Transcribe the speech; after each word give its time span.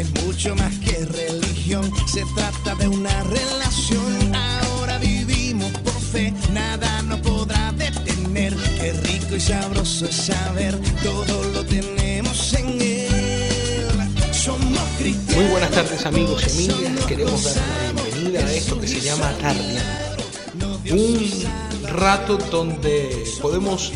es 0.00 0.24
mucho 0.24 0.54
más 0.56 0.74
que 0.78 1.06
religión, 1.06 1.90
se 2.06 2.22
trata 2.34 2.74
de 2.74 2.86
una 2.86 3.22
relación. 3.24 4.34
Ahora 4.34 4.98
vivimos 4.98 5.70
por 5.78 5.94
fe, 5.94 6.34
nada 6.52 7.00
nos 7.02 7.20
podrá 7.20 7.72
detener. 7.72 8.54
Qué 8.78 8.92
rico 8.92 9.36
y 9.36 9.40
sabroso 9.40 10.04
es 10.04 10.16
saber, 10.16 10.78
todo 11.02 11.44
lo 11.44 11.64
tenemos 11.64 12.52
en 12.54 12.80
él. 12.80 14.32
Somos 14.32 14.82
cristianos. 14.98 15.36
Muy 15.36 15.46
buenas 15.46 15.70
tardes 15.70 16.04
amigos 16.04 16.42
y 16.46 16.70
amigas, 16.70 17.06
queremos 17.06 17.54
dar 17.54 17.94
la 17.94 18.02
bienvenida 18.02 18.40
a 18.40 18.52
esto 18.52 18.78
que 18.78 18.88
se 18.88 19.00
llama 19.00 19.32
Tardia. 19.40 19.82
Un 20.90 21.44
rato 21.88 22.36
donde 22.36 23.24
podemos 23.40 23.92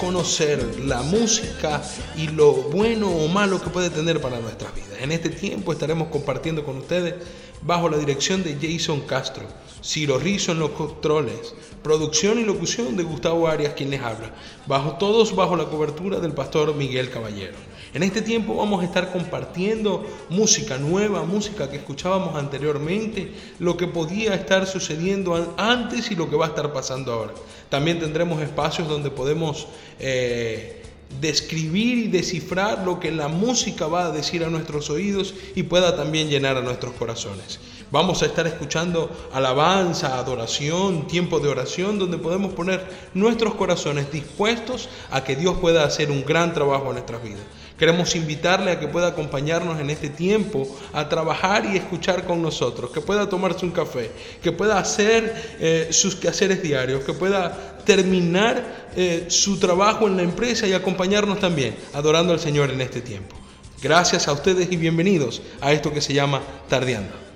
conocer 0.00 0.78
la 0.80 1.02
música 1.02 1.82
y 2.16 2.28
lo 2.28 2.52
bueno 2.70 3.08
o 3.08 3.26
malo 3.28 3.60
que 3.60 3.68
puede 3.68 3.90
tener 3.90 4.20
para 4.20 4.38
nuestras 4.38 4.72
vidas. 4.74 4.89
En 5.00 5.12
este 5.12 5.30
tiempo 5.30 5.72
estaremos 5.72 6.08
compartiendo 6.08 6.62
con 6.62 6.76
ustedes 6.76 7.14
bajo 7.62 7.88
la 7.88 7.96
dirección 7.96 8.42
de 8.42 8.58
Jason 8.60 9.00
Castro, 9.00 9.44
Ciro 9.82 10.18
Rizzo 10.18 10.52
en 10.52 10.58
los 10.58 10.72
controles, 10.72 11.54
producción 11.82 12.38
y 12.38 12.44
locución 12.44 12.98
de 12.98 13.02
Gustavo 13.02 13.48
Arias 13.48 13.72
quien 13.72 13.88
les 13.88 14.02
habla, 14.02 14.34
bajo 14.66 14.98
todos 14.98 15.34
bajo 15.34 15.56
la 15.56 15.64
cobertura 15.64 16.20
del 16.20 16.34
pastor 16.34 16.74
Miguel 16.74 17.08
Caballero. 17.08 17.54
En 17.94 18.02
este 18.02 18.20
tiempo 18.20 18.54
vamos 18.54 18.82
a 18.82 18.84
estar 18.84 19.10
compartiendo 19.10 20.06
música 20.28 20.76
nueva, 20.76 21.24
música 21.24 21.70
que 21.70 21.78
escuchábamos 21.78 22.34
anteriormente, 22.34 23.32
lo 23.58 23.78
que 23.78 23.86
podía 23.86 24.34
estar 24.34 24.66
sucediendo 24.66 25.54
antes 25.56 26.10
y 26.10 26.14
lo 26.14 26.28
que 26.28 26.36
va 26.36 26.44
a 26.44 26.48
estar 26.50 26.74
pasando 26.74 27.14
ahora. 27.14 27.32
También 27.70 27.98
tendremos 27.98 28.42
espacios 28.42 28.86
donde 28.86 29.10
podemos 29.10 29.66
eh, 29.98 30.79
describir 31.20 31.98
y 31.98 32.08
descifrar 32.08 32.84
lo 32.84 33.00
que 33.00 33.10
la 33.10 33.28
música 33.28 33.86
va 33.86 34.06
a 34.06 34.10
decir 34.10 34.44
a 34.44 34.50
nuestros 34.50 34.90
oídos 34.90 35.34
y 35.54 35.64
pueda 35.64 35.96
también 35.96 36.28
llenar 36.28 36.56
a 36.56 36.62
nuestros 36.62 36.94
corazones. 36.94 37.58
Vamos 37.90 38.22
a 38.22 38.26
estar 38.26 38.46
escuchando 38.46 39.10
alabanza, 39.32 40.18
adoración, 40.18 41.08
tiempo 41.08 41.40
de 41.40 41.48
oración, 41.48 41.98
donde 41.98 42.18
podemos 42.18 42.52
poner 42.52 42.86
nuestros 43.14 43.54
corazones 43.54 44.12
dispuestos 44.12 44.88
a 45.10 45.24
que 45.24 45.34
Dios 45.34 45.58
pueda 45.58 45.84
hacer 45.84 46.10
un 46.12 46.24
gran 46.24 46.54
trabajo 46.54 46.86
en 46.86 46.92
nuestras 46.92 47.22
vidas. 47.22 47.42
Queremos 47.80 48.14
invitarle 48.14 48.72
a 48.72 48.78
que 48.78 48.88
pueda 48.88 49.06
acompañarnos 49.08 49.80
en 49.80 49.88
este 49.88 50.10
tiempo 50.10 50.68
a 50.92 51.08
trabajar 51.08 51.64
y 51.64 51.78
escuchar 51.78 52.24
con 52.24 52.42
nosotros, 52.42 52.90
que 52.90 53.00
pueda 53.00 53.26
tomarse 53.26 53.64
un 53.64 53.72
café, 53.72 54.10
que 54.42 54.52
pueda 54.52 54.78
hacer 54.78 55.56
eh, 55.58 55.88
sus 55.90 56.14
quehaceres 56.14 56.62
diarios, 56.62 57.04
que 57.04 57.14
pueda 57.14 57.78
terminar 57.86 58.90
eh, 58.94 59.24
su 59.28 59.58
trabajo 59.58 60.06
en 60.06 60.18
la 60.18 60.22
empresa 60.24 60.66
y 60.66 60.74
acompañarnos 60.74 61.40
también 61.40 61.74
adorando 61.94 62.34
al 62.34 62.40
Señor 62.40 62.68
en 62.68 62.82
este 62.82 63.00
tiempo. 63.00 63.34
Gracias 63.82 64.28
a 64.28 64.34
ustedes 64.34 64.70
y 64.70 64.76
bienvenidos 64.76 65.40
a 65.62 65.72
esto 65.72 65.90
que 65.90 66.02
se 66.02 66.12
llama 66.12 66.42
Tardeando. 66.68 67.29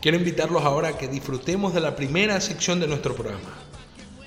Quiero 0.00 0.16
invitarlos 0.16 0.62
ahora 0.62 0.90
a 0.90 0.96
que 0.96 1.08
disfrutemos 1.08 1.74
de 1.74 1.80
la 1.80 1.96
primera 1.96 2.40
sección 2.40 2.78
de 2.78 2.86
nuestro 2.86 3.16
programa. 3.16 3.50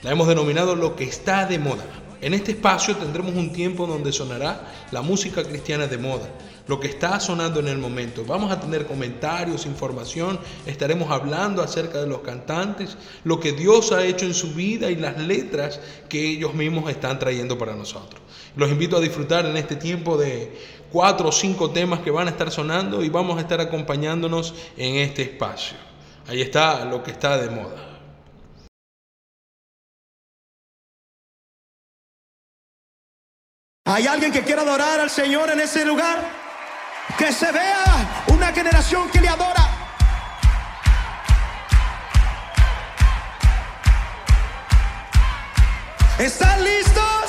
La 0.04 0.12
hemos 0.12 0.28
denominado 0.28 0.76
Lo 0.76 0.98
que 0.98 1.06
está 1.06 1.46
de 1.46 1.60
moda. 1.60 1.86
En 2.20 2.34
este 2.34 2.52
espacio 2.52 2.98
tendremos 2.98 3.36
un 3.36 3.54
tiempo 3.54 3.88
donde 3.88 4.12
sonará 4.12 4.70
la 4.92 5.02
música 5.02 5.44
cristiana 5.44 5.88
de 5.88 5.98
moda, 5.98 6.28
lo 6.72 6.80
que 6.80 6.88
está 6.88 7.20
sonando 7.20 7.60
en 7.60 7.68
el 7.68 7.78
momento. 7.78 8.24
Vamos 8.26 8.50
a 8.50 8.58
tener 8.58 8.86
comentarios, 8.86 9.66
información, 9.66 10.40
estaremos 10.66 11.12
hablando 11.12 11.62
acerca 11.62 12.00
de 12.00 12.08
los 12.08 12.22
cantantes, 12.22 12.96
lo 13.26 13.42
que 13.42 13.52
Dios 13.52 13.92
ha 13.92 14.06
hecho 14.06 14.26
en 14.26 14.34
su 14.34 14.54
vida 14.54 14.90
y 14.90 14.96
las 14.96 15.18
letras 15.18 15.82
que 16.08 16.26
ellos 16.26 16.54
mismos 16.54 16.90
están 16.90 17.20
trayendo 17.20 17.58
para 17.58 17.76
nosotros. 17.76 18.22
Los 18.56 18.72
invito 18.72 18.96
a 18.96 19.02
disfrutar 19.02 19.46
en 19.46 19.58
este 19.58 19.76
tiempo 19.76 20.18
de 20.18 20.58
cuatro 20.94 21.28
o 21.28 21.32
cinco 21.34 21.72
temas 21.72 22.00
que 22.00 22.10
van 22.10 22.28
a 22.28 22.32
estar 22.32 22.50
sonando 22.50 23.04
y 23.04 23.10
vamos 23.10 23.38
a 23.38 23.42
estar 23.42 23.60
acompañándonos 23.60 24.54
en 24.78 24.96
este 24.96 25.24
espacio. 25.24 25.76
Ahí 26.26 26.42
está 26.42 26.86
lo 26.86 27.04
que 27.04 27.12
está 27.12 27.38
de 27.38 27.50
moda. 27.50 28.00
¿Hay 33.84 34.08
alguien 34.08 34.32
que 34.32 34.44
quiera 34.44 34.62
adorar 34.62 35.02
al 35.02 35.10
Señor 35.10 35.50
en 35.50 35.60
ese 35.60 35.84
lugar? 35.84 36.41
Que 37.18 37.32
se 37.32 37.52
vea 37.52 38.24
una 38.28 38.52
generación 38.52 39.10
que 39.10 39.22
le 39.22 39.30
adora. 39.30 39.70
¿Están 46.18 46.64
listos? 46.64 47.21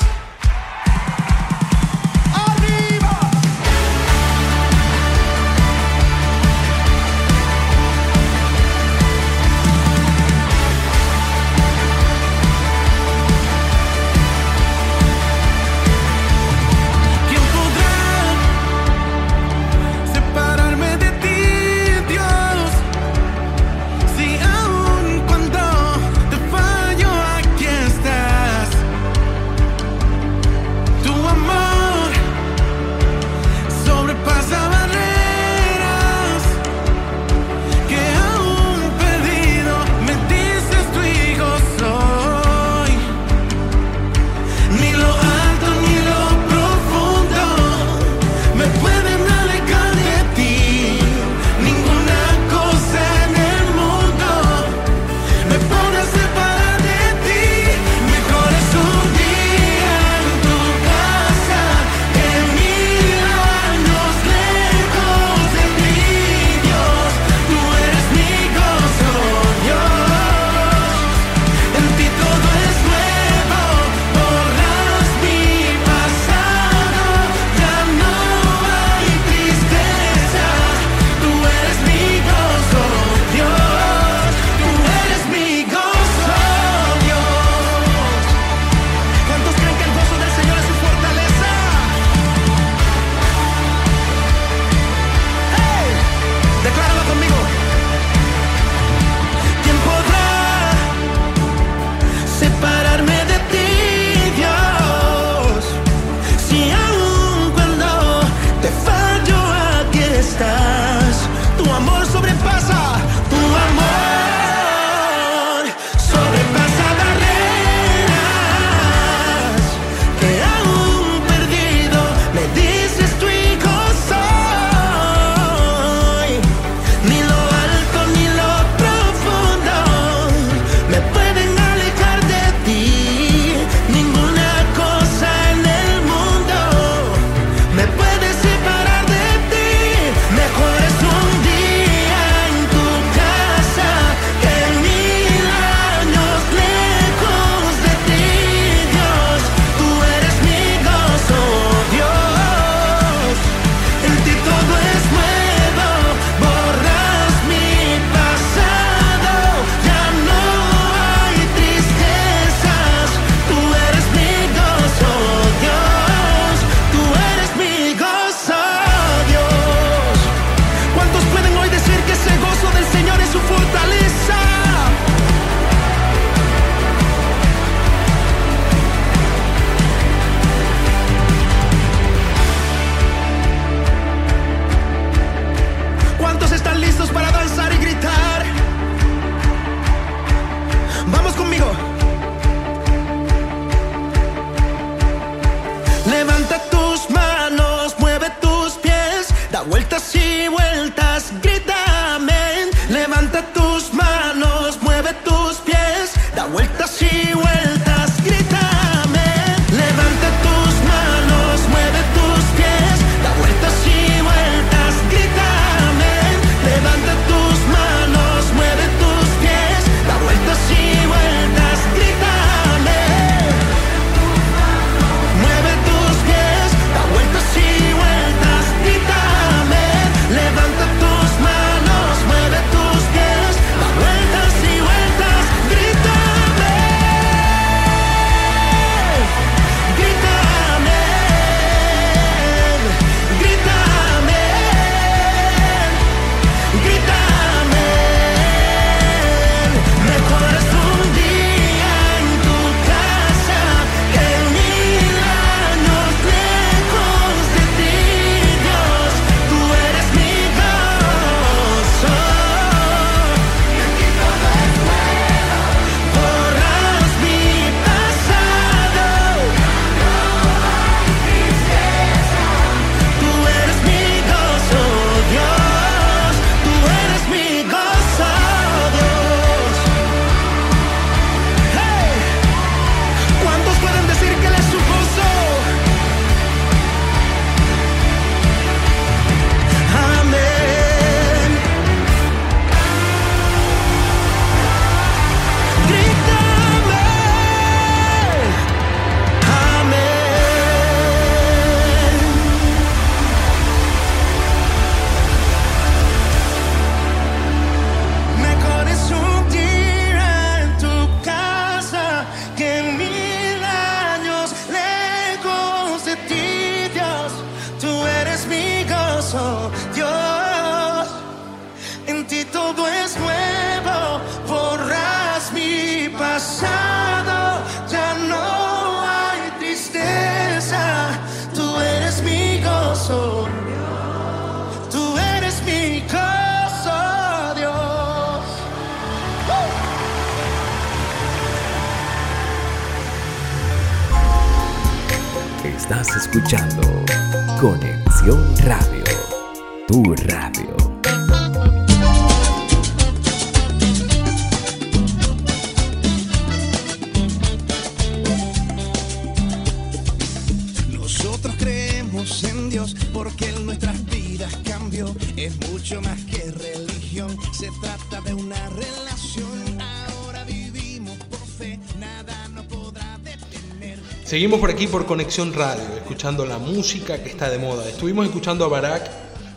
Seguimos 374.53 374.69
por 374.69 374.75
aquí 374.75 374.87
por 374.87 375.05
Conexión 375.07 375.51
Radio, 375.51 375.83
escuchando 375.97 376.45
la 376.45 376.59
música 376.59 377.23
que 377.23 377.29
está 377.31 377.49
de 377.49 377.57
moda. 377.57 377.89
Estuvimos 377.89 378.27
escuchando 378.27 378.63
a 378.63 378.67
Barak, 378.67 379.09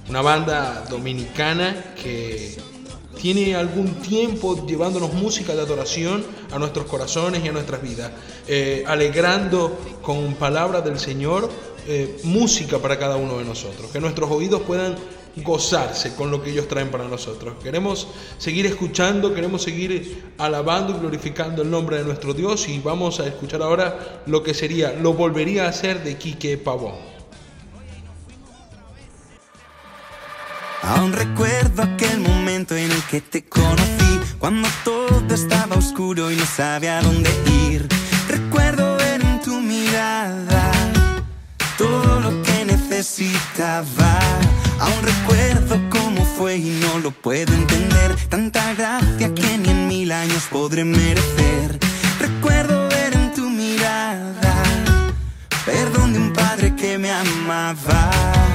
una 0.08 0.22
banda 0.22 0.86
dominicana 0.88 1.92
que 2.02 2.56
tiene 3.20 3.54
algún 3.56 3.96
tiempo 3.96 4.66
llevándonos 4.66 5.12
música 5.12 5.54
de 5.54 5.60
adoración 5.60 6.24
a 6.50 6.58
nuestros 6.58 6.86
corazones 6.86 7.44
y 7.44 7.48
a 7.48 7.52
nuestras 7.52 7.82
vidas, 7.82 8.10
eh, 8.48 8.84
alegrando 8.86 9.78
con 10.00 10.32
palabras 10.36 10.82
del 10.82 10.98
Señor 10.98 11.50
eh, 11.86 12.16
música 12.24 12.78
para 12.78 12.98
cada 12.98 13.16
uno 13.16 13.36
de 13.36 13.44
nosotros, 13.44 13.90
que 13.90 14.00
nuestros 14.00 14.30
oídos 14.30 14.62
puedan 14.62 14.96
gozarse 15.36 16.14
con 16.14 16.30
lo 16.30 16.42
que 16.42 16.50
ellos 16.50 16.68
traen 16.68 16.90
para 16.90 17.06
nosotros. 17.08 17.54
Queremos 17.62 18.08
seguir 18.38 18.66
escuchando, 18.66 19.34
queremos 19.34 19.62
seguir 19.62 20.32
alabando 20.38 20.96
y 20.96 21.00
glorificando 21.00 21.62
el 21.62 21.70
nombre 21.70 21.98
de 21.98 22.04
nuestro 22.04 22.32
Dios 22.32 22.68
y 22.68 22.78
vamos 22.78 23.20
a 23.20 23.26
escuchar 23.26 23.62
ahora 23.62 24.22
lo 24.26 24.42
que 24.42 24.54
sería, 24.54 24.92
lo 24.92 25.12
volvería 25.12 25.66
a 25.66 25.68
hacer 25.68 26.02
de 26.02 26.16
Quique 26.16 26.56
Pavón. 26.58 27.16
Aún 30.82 31.12
recuerdo 31.12 31.82
aquel 31.82 32.20
momento 32.20 32.76
en 32.76 32.90
el 32.92 33.02
que 33.10 33.20
te 33.20 33.44
conocí, 33.44 34.20
cuando 34.38 34.68
todo 34.84 35.34
estaba 35.34 35.74
oscuro 35.76 36.30
y 36.30 36.36
no 36.36 36.46
sabía 36.46 37.02
dónde 37.02 37.30
ir. 37.66 37.88
Recuerdo 38.28 38.96
ver 38.96 39.20
en 39.20 39.40
tu 39.40 39.60
mirada 39.60 40.70
todo 41.76 42.20
lo 42.20 42.42
que 42.42 42.64
necesitaba. 42.66 44.20
Aún 44.80 45.02
recuerdo 45.02 45.80
cómo 45.90 46.24
fue 46.24 46.56
y 46.56 46.70
no 46.80 46.98
lo 46.98 47.10
puedo 47.10 47.52
entender. 47.52 48.16
Tanta 48.28 48.74
gracia 48.74 49.34
que 49.34 49.58
ni 49.58 49.70
en 49.70 49.88
mil 49.88 50.12
años 50.12 50.44
podré 50.50 50.84
merecer. 50.84 51.78
Recuerdo 52.18 52.88
ver 52.88 53.14
en 53.14 53.32
tu 53.34 53.48
mirada 53.50 54.36
perdón 55.66 56.12
de 56.12 56.18
un 56.20 56.32
padre 56.32 56.74
que 56.76 56.96
me 56.96 57.10
amaba. 57.10 58.45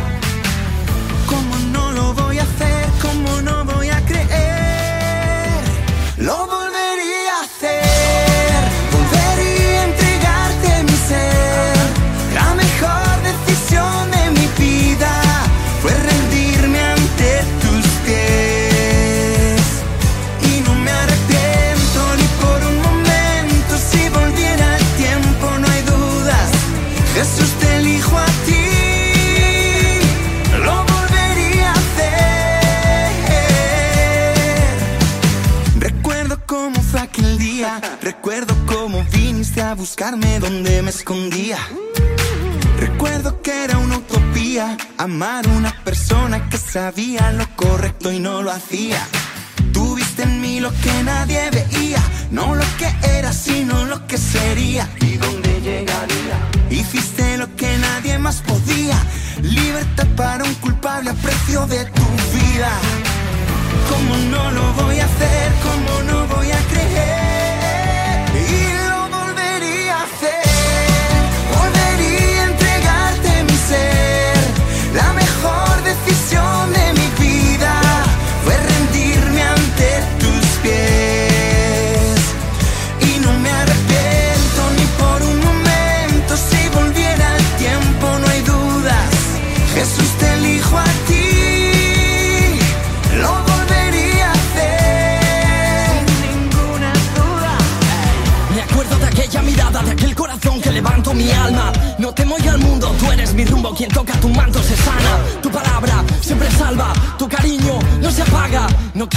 Día. 37.79 37.97
Recuerdo 38.01 38.55
cómo 38.65 39.03
viniste 39.11 39.61
a 39.61 39.75
buscarme 39.75 40.39
donde 40.39 40.81
me 40.81 40.89
escondía. 40.89 41.57
Recuerdo 42.79 43.41
que 43.41 43.63
era 43.63 43.77
una 43.77 43.97
utopía 43.97 44.77
amar 44.97 45.47
a 45.47 45.49
una 45.51 45.83
persona 45.83 46.49
que 46.49 46.57
sabía 46.57 47.31
lo 47.31 47.47
correcto 47.55 48.11
y 48.11 48.19
no 48.19 48.41
lo 48.41 48.51
hacía. 48.51 49.07
Tuviste 49.71 50.23
en 50.23 50.41
mí 50.41 50.59
lo 50.59 50.71
que 50.81 51.03
nadie 51.03 51.49
veía, 51.51 52.01
no 52.31 52.55
lo 52.55 52.65
que 52.77 52.89
era, 53.17 53.31
sino 53.31 53.85
lo 53.85 54.05
que 54.07 54.17
sería 54.17 54.89
y 54.99 55.17
dónde 55.17 55.61
llegaría. 55.61 56.37
Hiciste 56.69 57.37
lo 57.37 57.55
que 57.55 57.77
nadie 57.77 58.17
más 58.17 58.41
podía, 58.41 58.97
Libertad 59.41 60.07
para 60.15 60.43
un 60.43 60.53
culpable 60.55 61.09
a 61.09 61.13
precio 61.13 61.65
de 61.67 61.85
tu 61.85 62.03
vida. 62.33 62.71
¿Cómo 63.89 64.15
no 64.29 64.51
lo 64.51 64.73
voy 64.73 64.99
a 64.99 65.05
hacer? 65.05 65.51
¿Cómo 65.63 66.03
no 66.03 66.35
voy 66.35 66.51
a 66.51 66.59
creer? 66.69 67.20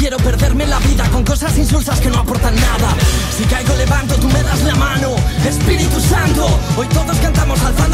Quiero 0.05 0.19
perderme 0.19 0.67
la 0.67 0.79
vida 0.81 1.09
con 1.09 1.25
cosas 1.25 1.57
insulsas 1.57 1.99
que 1.99 2.11
no 2.11 2.19
aportan 2.19 2.55
nada. 2.55 2.95
Si 3.35 3.43
caigo, 3.45 3.75
levanto, 3.75 4.15
tú 4.17 4.29
me 4.29 4.43
das 4.43 4.63
la 4.65 4.75
mano. 4.75 5.17
Espíritu 5.49 5.99
Santo, 5.99 6.47
hoy 6.77 6.87
todos 6.89 7.17
cantamos 7.21 7.59
alzando 7.63 7.94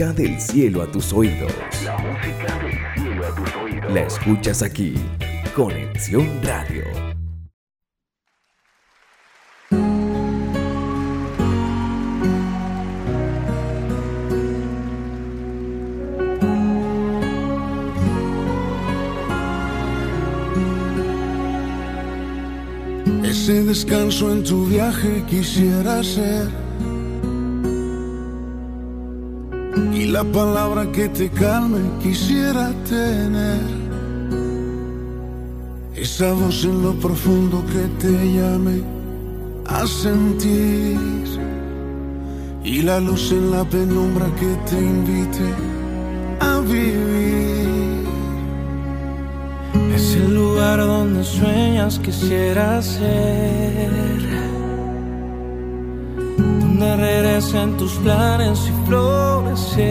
música 0.00 0.12
del 0.14 0.40
cielo 0.40 0.82
a 0.82 0.90
tus 0.90 1.12
oídos. 1.12 1.52
La 1.84 1.98
música 1.98 2.58
del 2.58 3.02
cielo 3.02 3.26
a 3.26 3.34
tus 3.34 3.54
oídos. 3.56 3.92
La 3.92 4.00
escuchas 4.00 4.62
aquí. 4.62 4.94
Conexión 5.54 6.26
Radio. 6.42 6.84
Ese 23.22 23.64
descanso 23.64 24.32
en 24.32 24.44
tu 24.44 24.64
viaje 24.64 25.22
quisiera 25.28 26.02
ser. 26.02 26.69
La 30.22 30.32
palabra 30.32 30.92
que 30.92 31.08
te 31.08 31.30
calme 31.30 31.80
quisiera 32.02 32.72
tener. 32.86 33.62
Esa 35.94 36.32
voz 36.34 36.62
en 36.64 36.82
lo 36.82 36.92
profundo 37.06 37.64
que 37.72 37.84
te 38.02 38.12
llame 38.34 38.82
a 39.66 39.86
sentir. 39.86 40.98
Y 42.62 42.82
la 42.82 43.00
luz 43.00 43.32
en 43.32 43.50
la 43.50 43.64
penumbra 43.64 44.26
que 44.40 44.52
te 44.68 44.78
invite 44.78 45.48
a 46.40 46.60
vivir. 46.60 48.04
Es 49.94 50.16
el 50.16 50.34
lugar 50.34 50.80
donde 50.80 51.24
sueñas 51.24 51.98
quisiera 51.98 52.82
ser. 52.82 54.49
Donde 56.80 56.96
regresen 56.96 57.76
tus 57.76 57.92
planes 57.96 58.58
y 58.66 58.72
florecer. 58.86 59.82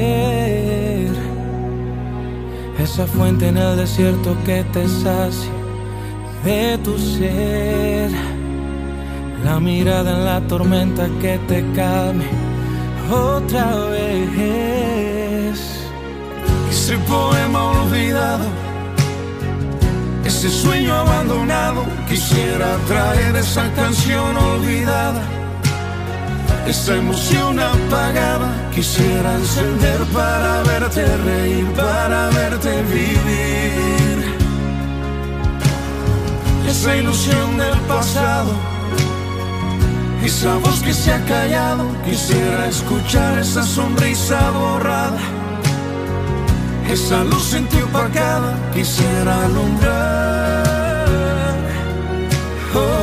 Esa 2.79 3.05
fuente 3.05 3.49
en 3.49 3.57
el 3.57 3.77
desierto 3.77 4.35
que 4.43 4.63
te 4.73 4.87
sacia 4.87 5.51
de 6.43 6.79
tu 6.79 6.97
ser. 6.97 8.09
La 9.45 9.59
mirada 9.59 10.17
en 10.17 10.25
la 10.25 10.41
tormenta 10.47 11.07
que 11.21 11.37
te 11.47 11.63
calme 11.75 12.25
otra 13.11 13.67
vez. 13.91 15.59
Ese 16.71 16.97
poema 17.07 17.83
olvidado, 17.83 18.45
ese 20.25 20.49
sueño 20.49 20.95
abandonado, 20.95 21.85
quisiera 22.07 22.77
traer 22.87 23.35
esa 23.35 23.71
canción 23.73 24.35
olvidada, 24.35 25.21
esa 26.67 26.95
emoción 26.95 27.59
apagada, 27.59 28.49
quisiera 28.73 29.35
encender 29.35 29.99
para 30.13 30.63
verte 30.63 31.05
reír, 31.17 31.65
para 31.73 32.29
verte 32.29 32.83
vivir. 32.83 34.17
Esa 36.67 36.95
ilusión 36.95 37.57
del 37.57 37.77
pasado, 37.87 38.51
esa 40.23 40.55
voz 40.57 40.81
que 40.81 40.93
se 40.93 41.11
ha 41.11 41.23
callado, 41.25 41.85
quisiera 42.05 42.67
escuchar 42.67 43.39
esa 43.39 43.63
sonrisa 43.63 44.51
borrada. 44.51 45.19
Esa 46.89 47.23
luz 47.23 47.53
en 47.53 47.67
ti 47.67 47.77
quisiera 48.73 49.45
alumbrar. 49.45 50.69
Oh, 52.73 52.98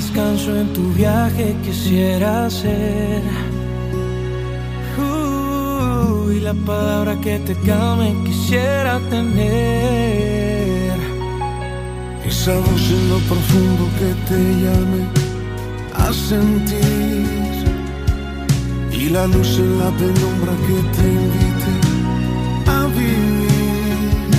descanso 0.00 0.56
en 0.56 0.72
tu 0.72 0.84
viaje 0.94 1.54
quisiera 1.62 2.48
ser. 2.48 3.22
Y 6.34 6.40
la 6.40 6.54
palabra 6.54 7.20
que 7.20 7.38
te 7.40 7.54
calme 7.66 8.08
quisiera 8.24 8.98
tener. 9.10 10.96
Esa 12.30 12.54
voz 12.66 12.84
en 12.96 13.04
lo 13.12 13.18
profundo 13.30 13.84
que 13.98 14.10
te 14.28 14.40
llame 14.62 15.02
a 16.04 16.08
sentir. 16.30 17.26
Y 19.00 19.04
la 19.16 19.26
luz 19.26 19.52
en 19.58 19.72
la 19.82 19.90
penumbra 20.00 20.52
que 20.66 20.78
te 20.96 21.06
invite 21.26 21.74
a 22.76 22.78
vivir. 22.98 24.30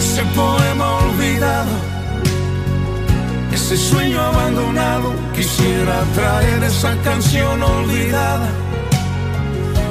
Ese 0.00 0.22
poema 0.38 0.86
olvidado, 1.04 1.74
ese 3.66 3.76
sueño 3.78 4.20
abandonado, 4.20 5.12
quisiera 5.34 6.00
traer 6.14 6.62
esa 6.62 6.94
canción 7.02 7.60
olvidada. 7.60 8.48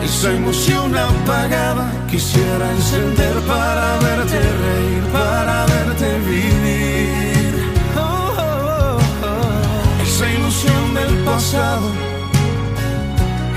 Esa 0.02 0.32
emoción 0.32 0.96
apagada, 0.98 1.92
quisiera 2.10 2.72
encender 2.72 3.36
para 3.42 3.98
verte 3.98 4.40
reír, 4.64 5.04
para 5.12 5.66
verte 5.66 6.08
vivir. 6.20 7.54
Esa 10.08 10.26
ilusión 10.32 10.94
del 10.94 11.14
pasado, 11.26 11.88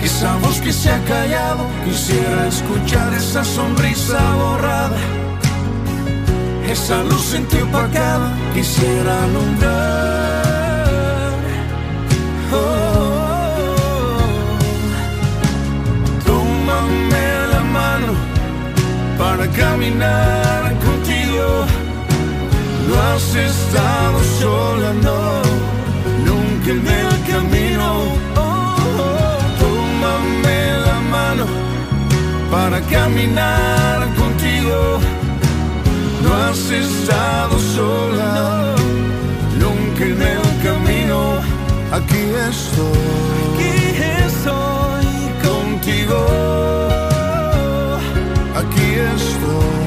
esa 0.03 0.35
voz 0.39 0.61
que 0.61 0.73
se 0.73 0.91
ha 0.91 1.01
callado, 1.05 1.65
quisiera 1.85 2.49
escuchar 2.49 3.15
esa 3.15 3.45
sonrisa 3.45 4.19
borrada, 4.35 4.97
esa 6.71 7.03
luz 7.03 7.35
en 7.35 7.47
ti 7.47 7.59
opacada, 7.59 8.33
quisiera 8.55 9.25
alumbrar. 9.25 10.43
Oh, 12.53 14.19
tómame 16.27 17.27
la 17.53 17.63
mano 17.79 18.13
para 19.19 19.47
caminar 19.63 20.63
contigo. 20.87 21.47
No 22.89 22.95
has 23.09 23.35
estado 23.35 24.19
sola, 24.41 24.91
no, 25.07 25.21
nunca 26.27 26.71
en 26.71 26.87
el 26.87 27.17
camino 27.33 28.19
para 32.51 32.81
caminar 32.83 34.01
contigo. 34.01 34.18
Has 36.41 36.71
estado 36.71 37.59
sola, 37.59 38.75
nunca 39.59 40.05
en 40.05 40.23
el 40.23 40.47
camino. 40.63 41.19
Aquí 41.93 42.23
estoy, 42.51 43.07
aquí 43.49 43.73
estoy 44.27 45.09
contigo. 45.47 46.19
Aquí 48.61 48.89
estoy, 49.17 49.78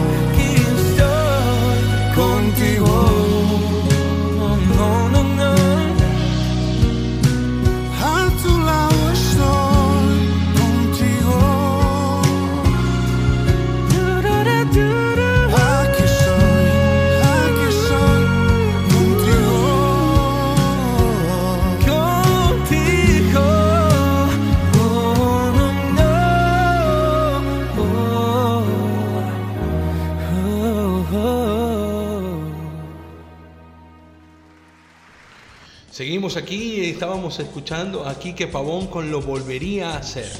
Aquí 36.37 36.85
estábamos 36.85 37.39
escuchando 37.39 38.07
a 38.07 38.17
Quique 38.17 38.47
Pavón 38.47 38.87
con 38.87 39.11
Lo 39.11 39.21
Volvería 39.21 39.91
a 39.91 39.97
Hacer. 39.97 40.31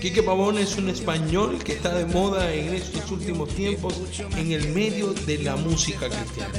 Quique 0.00 0.22
Pavón 0.22 0.56
es 0.58 0.76
un 0.76 0.88
español 0.88 1.62
que 1.62 1.72
está 1.72 1.94
de 1.94 2.06
moda 2.06 2.52
en 2.52 2.72
estos 2.72 3.10
últimos 3.10 3.50
tiempos 3.50 3.94
en 4.38 4.52
el 4.52 4.68
medio 4.68 5.12
de 5.12 5.38
la 5.38 5.56
música 5.56 6.08
cristiana. 6.08 6.54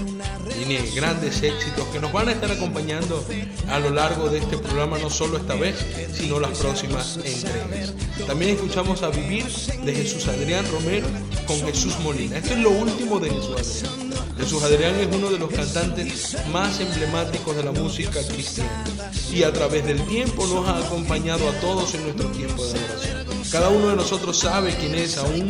Tiene 0.54 0.80
grandes 0.95 1.41
éxitos 1.41 1.88
que 1.88 2.00
nos 2.00 2.12
van 2.12 2.30
a 2.30 2.34
estar 2.34 2.52
acompañando 2.52 3.24
a 3.69 3.80
lo 3.80 3.89
largo 3.89 4.30
de 4.30 4.39
este 4.39 4.58
programa, 4.58 5.00
no 5.00 5.10
solo 5.10 5.38
esta 5.38 5.56
vez, 5.56 5.76
sino 6.13 6.39
las 6.39 6.58
próximas 6.60 7.17
entregas. 7.17 7.93
También 8.28 8.52
escuchamos 8.52 9.02
a 9.02 9.10
Vivir 9.10 9.45
de 9.84 9.93
Jesús 9.95 10.28
Adrián 10.28 10.65
Romero 10.71 11.08
con 11.48 11.60
Jesús 11.62 11.98
Molina. 12.04 12.38
Esto 12.38 12.54
es 12.54 12.60
lo 12.60 12.69
último 12.69 13.19
de 13.19 13.32
Jesús 13.32 13.84
Adrián. 13.84 14.05
Jesús 14.38 14.63
Adrián 14.63 14.95
es 14.95 15.15
uno 15.15 15.30
de 15.30 15.39
los 15.39 15.50
cantantes 15.50 16.36
más 16.52 16.80
emblemáticos 16.82 17.56
de 17.56 17.63
la 17.63 17.71
música 17.71 18.19
cristiana 18.28 18.84
y 19.34 19.43
a 19.43 19.54
través 19.54 19.86
del 19.86 20.06
tiempo 20.08 20.45
nos 20.48 20.67
ha 20.67 20.78
acompañado 20.78 21.50
a 21.50 21.54
todos 21.62 21.93
en 21.95 22.04
nuestro 22.04 22.30
tiempo 22.30 22.65
de 22.65 22.80
adoración. 22.80 23.26
Cada 23.52 23.69
uno 23.69 23.89
de 23.89 23.95
nosotros 23.95 24.38
sabe 24.38 24.76
quién 24.76 24.95
es, 24.95 25.17
aún 25.17 25.50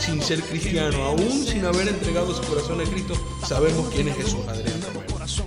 sin 0.00 0.20
ser 0.20 0.42
cristiano, 0.42 1.04
aún 1.04 1.46
sin 1.46 1.64
haber 1.64 1.88
entregado 1.88 2.34
su 2.34 2.42
corazón 2.42 2.80
a 2.80 2.84
Cristo, 2.84 3.14
sabemos 3.46 3.92
quién 3.94 4.08
es 4.08 4.16
Jesús 4.16 4.40
Adrián 4.48 4.80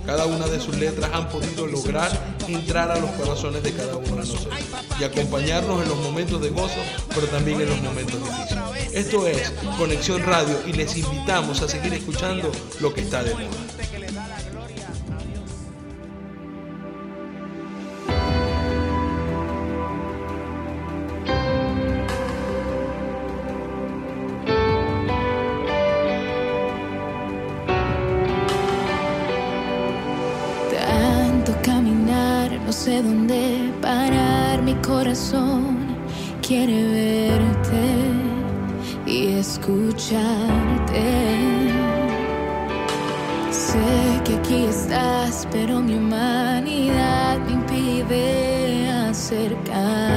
Cada 0.06 0.24
una 0.24 0.46
de 0.46 0.58
sus 0.60 0.76
letras 0.78 1.10
han 1.12 1.28
podido 1.28 1.66
lograr 1.66 2.10
entrar 2.46 2.90
a 2.90 2.98
los 2.98 3.10
corazones 3.10 3.62
de 3.62 3.72
cada 3.72 3.96
uno 3.96 4.08
de 4.08 4.16
nosotros 4.16 4.54
y 4.98 5.04
acompañarnos 5.04 5.82
en 5.82 5.88
los 5.88 5.98
momentos 5.98 6.40
de 6.40 6.48
gozo, 6.50 6.80
pero 7.14 7.26
también 7.26 7.60
en 7.60 7.68
los 7.68 7.82
momentos 7.82 8.18
difíciles. 8.20 8.67
Esto 8.92 9.26
es 9.26 9.50
Conexión 9.76 10.22
Radio 10.22 10.56
y 10.66 10.72
les 10.72 10.96
invitamos 10.96 11.62
a 11.62 11.68
seguir 11.68 11.92
escuchando 11.94 12.50
lo 12.80 12.92
que 12.94 13.02
está 13.02 13.22
de 13.22 13.34
moda. 13.34 13.46
Tanto 30.70 31.52
caminar, 31.62 32.52
no 32.52 32.72
sé 32.72 33.02
dónde 33.02 33.70
parar, 33.80 34.62
mi 34.62 34.74
corazón 34.76 35.76
quiere 36.40 36.82
verte 36.82 36.97
y 36.97 36.97
escucharte. 39.68 41.04
Sé 43.50 44.22
que 44.24 44.34
aquí 44.36 44.64
estás, 44.64 45.46
pero 45.50 45.80
mi 45.80 45.94
humanidad 45.94 47.38
me 47.40 47.52
impide 47.52 48.88
acercarme 48.90 50.07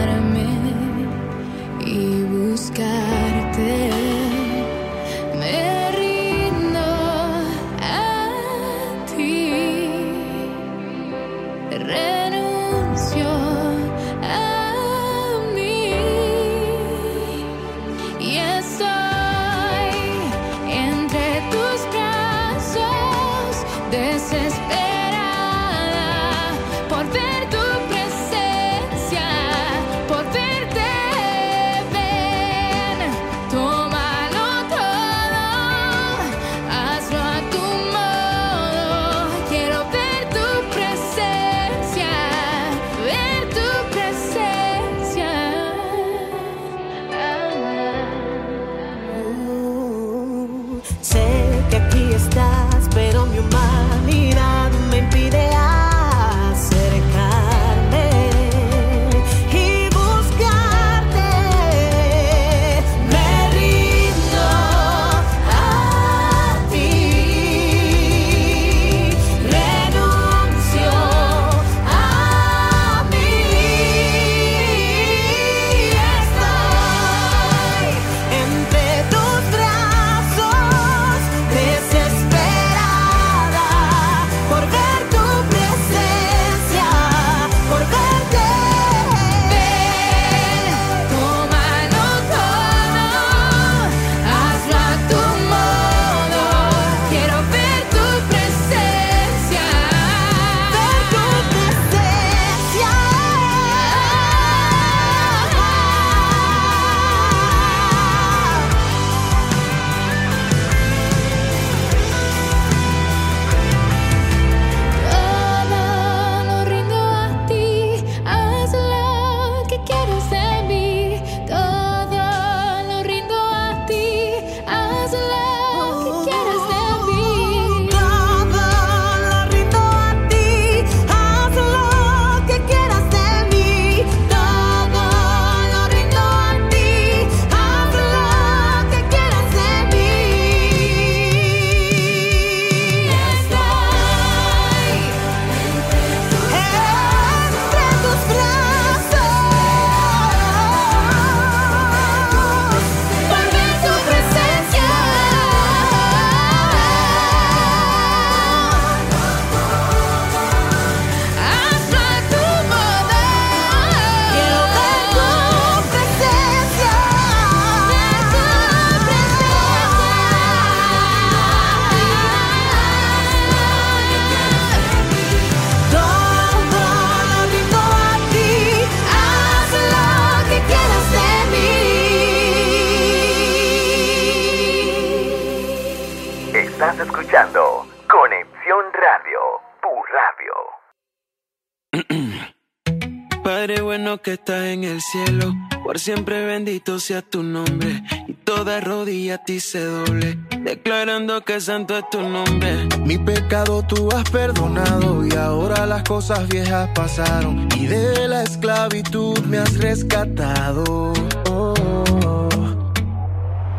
siempre 196.02 196.44
bendito 196.46 197.00
sea 197.00 197.22
tu 197.22 197.44
nombre, 197.44 198.02
y 198.28 198.34
toda 198.34 198.82
rodilla 198.82 199.36
a 199.36 199.44
ti 199.44 199.60
se 199.60 199.84
doble, 199.84 200.40
declarando 200.64 201.42
que 201.42 201.62
santo 201.62 201.96
es 201.96 202.10
tu 202.10 202.22
nombre. 202.22 202.88
Mi 203.06 203.20
pecado 203.20 203.84
tú 203.88 204.10
has 204.12 204.28
perdonado, 204.32 205.24
y 205.26 205.36
ahora 205.36 205.86
las 205.86 206.02
cosas 206.04 206.48
viejas 206.48 206.90
pasaron, 206.96 207.70
y 207.78 207.86
de 207.86 208.28
la 208.28 208.42
esclavitud 208.42 209.38
me 209.46 209.60
has 209.60 209.78
rescatado. 209.78 211.14
Oh, 211.48 211.74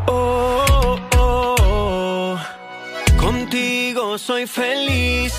oh, 0.06 0.98
oh, 1.18 2.38
Contigo 3.18 4.16
soy 4.16 4.46
feliz, 4.46 5.35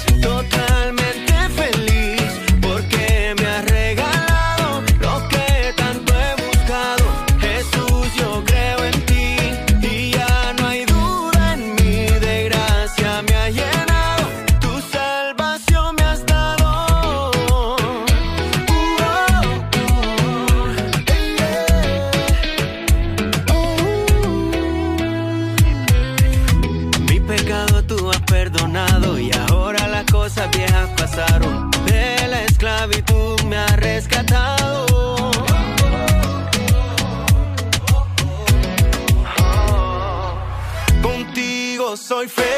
Contigo 42.26 42.53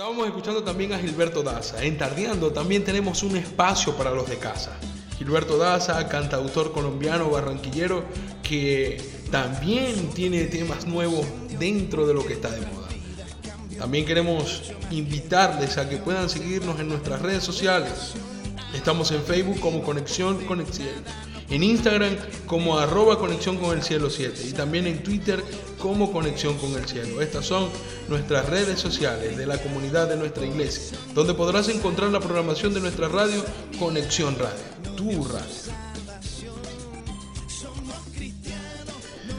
Estábamos 0.00 0.28
escuchando 0.28 0.62
también 0.62 0.94
a 0.94 0.98
Gilberto 0.98 1.42
Daza. 1.42 1.84
En 1.84 1.98
Tardeando 1.98 2.50
también 2.52 2.82
tenemos 2.82 3.22
un 3.22 3.36
espacio 3.36 3.94
para 3.98 4.10
los 4.10 4.26
de 4.30 4.38
casa. 4.38 4.72
Gilberto 5.18 5.58
Daza, 5.58 6.08
cantautor 6.08 6.72
colombiano 6.72 7.28
barranquillero, 7.28 8.04
que 8.42 8.98
también 9.30 10.08
tiene 10.14 10.44
temas 10.44 10.86
nuevos 10.86 11.26
dentro 11.58 12.06
de 12.06 12.14
lo 12.14 12.24
que 12.24 12.32
está 12.32 12.50
de 12.50 12.62
moda. 12.62 12.88
También 13.78 14.06
queremos 14.06 14.72
invitarles 14.90 15.76
a 15.76 15.86
que 15.86 15.98
puedan 15.98 16.30
seguirnos 16.30 16.80
en 16.80 16.88
nuestras 16.88 17.20
redes 17.20 17.44
sociales. 17.44 18.14
Estamos 18.74 19.10
en 19.10 19.22
Facebook 19.22 19.60
como 19.60 19.82
Conexión 19.82 20.44
con 20.44 20.64
en 21.50 21.62
Instagram 21.64 22.16
como 22.46 22.78
arroba 22.78 23.18
Conexión 23.18 23.56
con 23.56 23.76
el 23.76 23.82
Cielo 23.82 24.08
7 24.08 24.42
y 24.48 24.52
también 24.52 24.86
en 24.86 25.02
Twitter 25.02 25.42
como 25.78 26.12
Conexión 26.12 26.56
con 26.58 26.72
el 26.74 26.86
Cielo. 26.86 27.20
Estas 27.20 27.46
son 27.46 27.68
nuestras 28.08 28.48
redes 28.48 28.78
sociales 28.78 29.36
de 29.36 29.46
la 29.46 29.58
comunidad 29.58 30.08
de 30.08 30.16
nuestra 30.16 30.46
iglesia, 30.46 30.96
donde 31.14 31.34
podrás 31.34 31.68
encontrar 31.68 32.10
la 32.10 32.20
programación 32.20 32.72
de 32.72 32.80
nuestra 32.80 33.08
radio 33.08 33.44
Conexión 33.78 34.36
Radio, 34.38 34.94
tu 34.96 35.24
radio. 35.24 35.80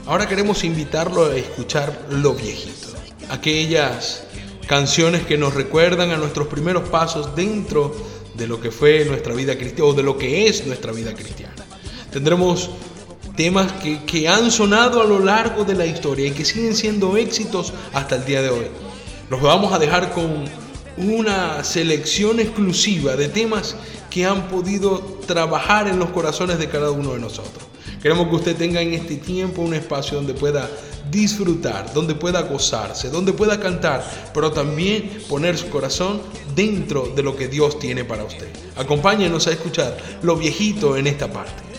Ahora 0.06 0.28
queremos 0.28 0.63
invitarlo 0.65 1.26
a 1.28 1.36
escuchar 1.36 2.08
Lo 2.10 2.34
Viejito, 2.34 2.89
aquellas 3.30 4.26
canciones 4.67 5.26
que 5.26 5.38
nos 5.38 5.54
recuerdan 5.54 6.12
a 6.12 6.17
nuestros 6.17 6.48
primeros 6.48 6.89
pasos 6.89 7.36
dentro 7.36 7.96
de 8.34 8.48
lo 8.48 8.60
que 8.60 8.72
fue 8.72 9.06
nuestra 9.06 9.34
vida 9.34 9.56
cristiana 9.58 9.86
o 9.86 9.94
de 9.94 10.04
lo 10.04 10.17
que 10.17 10.48
es 10.48 10.65
nuestra 10.65 10.91
vida 10.91 11.13
cristiana. 11.13 11.54
Tendremos 12.12 12.70
temas 13.36 13.72
que, 13.74 14.04
que 14.04 14.28
han 14.28 14.52
sonado 14.52 15.02
a 15.02 15.06
lo 15.06 15.20
largo 15.20 15.63
de 15.63 15.76
la 15.76 15.86
historia 15.86 16.28
y 16.28 16.32
que 16.32 16.46
siguen 16.46 16.76
siendo 16.76 17.15
éxitos 17.17 17.74
hasta 17.94 18.15
el 18.15 18.26
día 18.26 18.41
de 18.41 18.50
hoy. 18.50 18.67
Los 19.30 19.41
vamos 19.41 19.74
a 19.74 19.80
dejar 19.80 20.12
con 20.12 20.46
una 20.98 21.63
selección 21.63 22.39
exclusiva 22.39 23.15
de 23.15 23.30
temas 23.30 23.76
que 24.10 24.26
han 24.26 24.50
podido 24.50 25.00
trabajar 25.26 25.88
en 25.88 26.00
los 26.00 26.10
corazones 26.10 26.60
de 26.60 26.67
cada 26.67 26.91
uno 26.91 27.13
de 27.13 27.20
nosotros. 27.20 27.65
Queremos 28.02 28.28
que 28.28 28.36
usted 28.36 28.56
tenga 28.56 28.82
en 28.82 28.94
este 28.94 29.15
tiempo 29.15 29.62
un 29.62 29.74
espacio 29.74 30.17
donde 30.17 30.34
pueda 30.34 30.70
disfrutar, 31.12 31.93
donde 31.93 32.15
pueda 32.15 32.41
gozarse, 32.41 33.10
donde 33.10 33.34
pueda 33.34 33.60
cantar, 33.60 34.04
pero 34.34 34.52
también 34.52 35.21
poner 35.28 35.58
su 35.58 35.69
corazón 35.69 36.21
dentro 36.56 37.12
de 37.15 37.21
lo 37.21 37.36
que 37.36 37.47
Dios 37.47 37.78
tiene 37.78 38.06
para 38.06 38.24
usted. 38.24 38.47
Acompáñenos 38.78 39.47
a 39.47 39.52
escuchar 39.52 39.97
lo 40.24 40.38
viejito 40.38 40.95
en 40.97 41.08
esta 41.08 41.32
parte. 41.32 41.71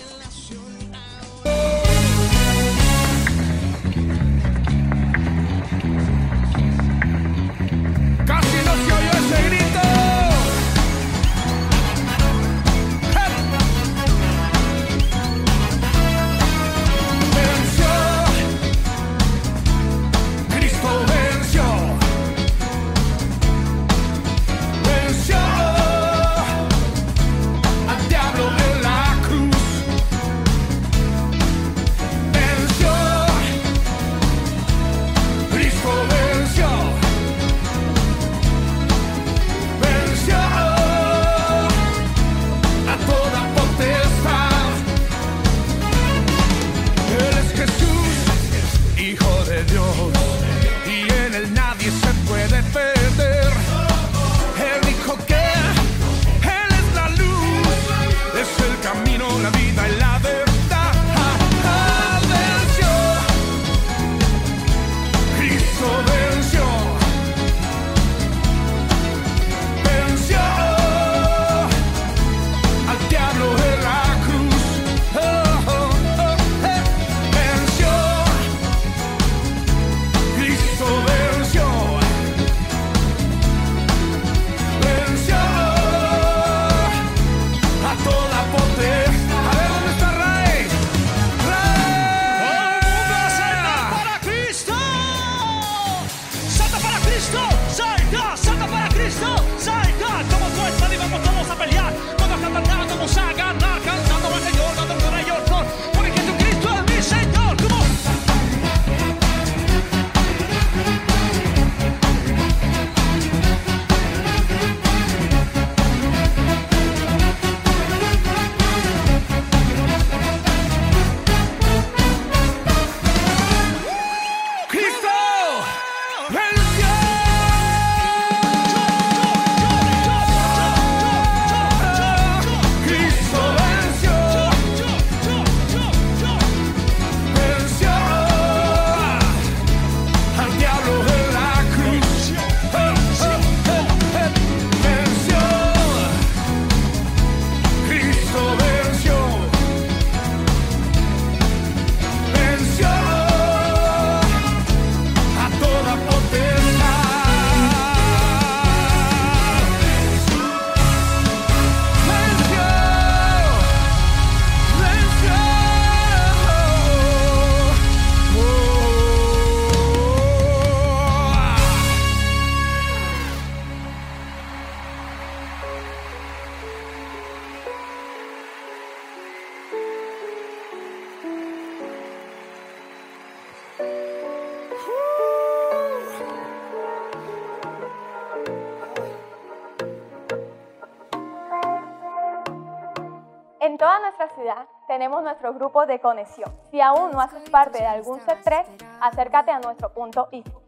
Ciudad, 194.34 194.66
tenemos 194.86 195.22
nuestro 195.22 195.52
grupo 195.54 195.86
de 195.86 195.98
conexión. 196.00 196.50
Si 196.70 196.80
aún 196.80 197.10
no 197.10 197.20
haces 197.20 197.48
parte 197.50 197.78
de 197.78 197.86
algún 197.86 198.20
C3, 198.20 198.64
acércate 199.00 199.50
a 199.50 199.60
nuestro 199.60 199.92
punto 199.92 200.28
info. 200.30 200.62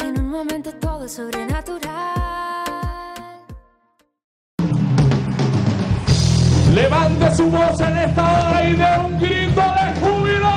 En 0.00 0.18
un 0.18 0.30
momento 0.30 0.72
todo 0.80 1.04
es 1.04 1.12
sobrenatural. 1.12 2.14
Levante 6.74 7.34
su 7.34 7.50
voz 7.50 7.80
en 7.80 7.98
esta 7.98 8.22
hora 8.22 8.64
y 8.64 8.72
dé 8.72 8.98
un 9.04 9.20
grito 9.20 9.60
de 9.60 10.00
júbilo. 10.00 10.50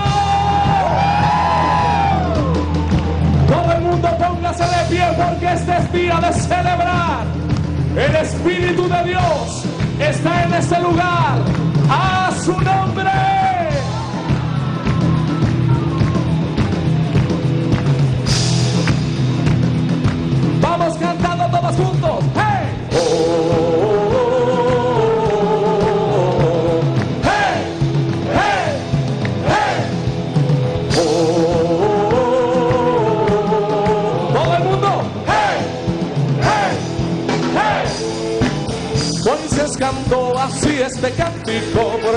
Todo 3.47 3.71
el 3.73 3.81
mundo 3.81 4.07
póngase 4.17 4.63
de 4.63 4.89
pie 4.89 5.05
porque 5.17 5.53
este 5.53 5.77
es 5.77 5.91
día 5.91 6.19
de 6.21 6.33
celebrar. 6.33 7.25
El 7.97 8.15
Espíritu 8.15 8.87
de 8.87 9.03
Dios 9.03 9.74
está 9.99 10.43
en 10.43 10.53
este 10.53 10.79
lugar. 10.81 11.37
A 11.89 12.31
su 12.43 12.51
nombre. 12.51 13.11
Vamos 20.61 20.97
cantando 20.97 21.45
todos 21.57 21.75
juntos. 21.75 22.25
¡Hey! 22.35 23.64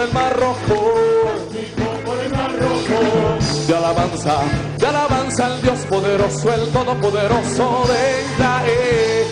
Cántico 0.06 1.90
por 2.04 2.18
el 2.18 2.30
mar 2.30 2.52
rojo. 2.58 3.38
De 3.66 3.74
alabanza, 3.76 4.34
de 4.78 4.86
alabanza 4.86 5.46
al 5.46 5.60
Dios 5.62 5.78
poderoso, 5.88 6.52
el 6.54 6.68
todopoderoso 6.70 7.84
de 7.88 8.22
Israel. 8.32 9.26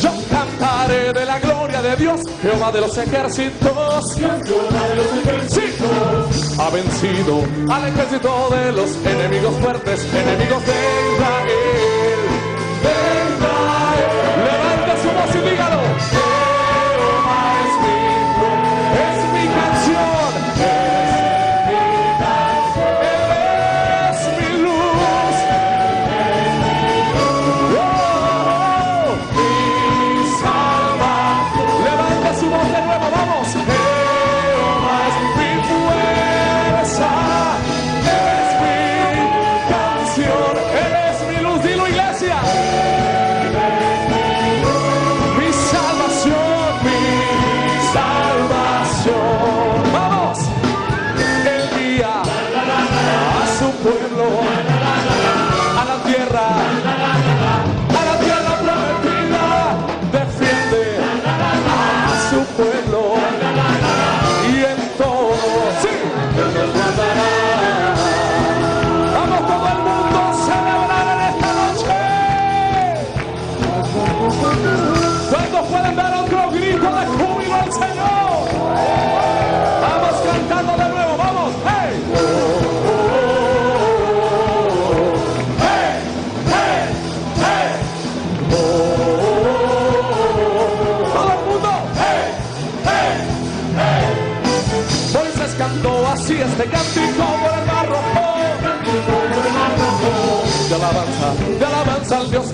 Yo 0.00 0.10
cantaré 0.30 1.12
de 1.12 1.26
la 1.26 1.38
gloria 1.40 1.82
de 1.82 1.96
Dios, 1.96 2.20
Jehová 2.40 2.72
de 2.72 2.80
los 2.80 2.96
ejércitos. 2.96 4.14
Sí, 4.14 4.24
ha 6.58 6.70
vencido 6.70 7.42
al 7.70 7.88
ejército 7.88 8.48
de 8.50 8.72
los 8.72 8.96
enemigos 9.04 9.54
fuertes, 9.60 10.06
enemigos 10.14 10.64
de. 10.66 10.72
De 10.72 10.78
Israel. 11.14 11.52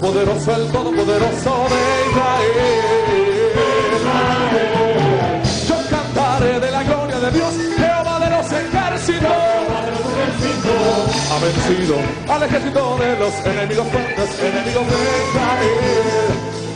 Poderoso, 0.00 0.54
el 0.54 0.70
todopoderoso 0.72 1.66
de 1.72 1.80
Israel. 2.10 2.98
Yo 5.68 5.76
cantaré 5.90 6.60
de 6.60 6.70
la 6.70 6.82
gloria 6.84 7.18
de 7.18 7.30
Dios, 7.32 7.54
Jehová 7.76 8.20
de 8.20 8.30
los 8.30 8.46
ejércitos. 8.52 9.32
Ha 11.30 11.38
vencido 11.40 11.96
al 12.28 12.42
ejército 12.42 12.98
de 12.98 13.18
los 13.18 13.34
enemigos 13.46 13.86
fuertes, 13.88 14.40
enemigos 14.40 14.86
de 14.86 14.96
Israel. 15.28 16.67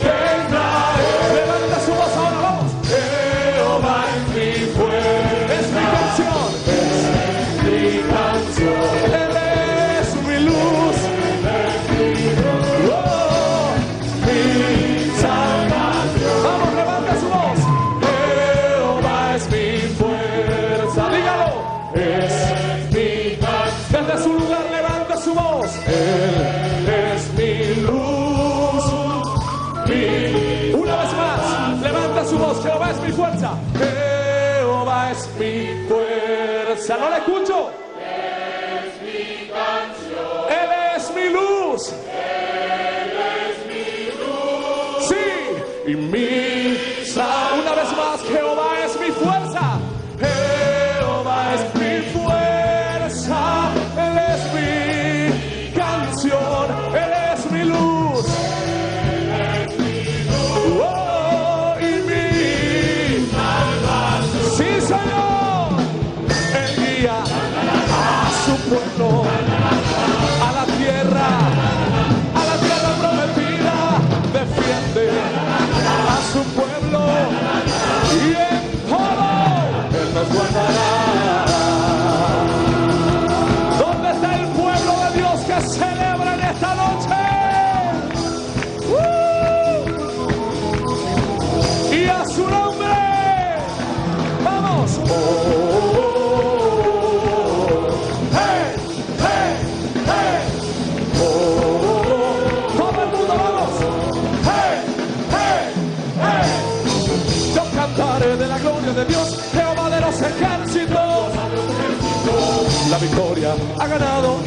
Mi 35.43 35.87
fuerza. 35.87 36.97
No 36.97 37.09
la 37.09 37.17
escucho. 37.17 37.42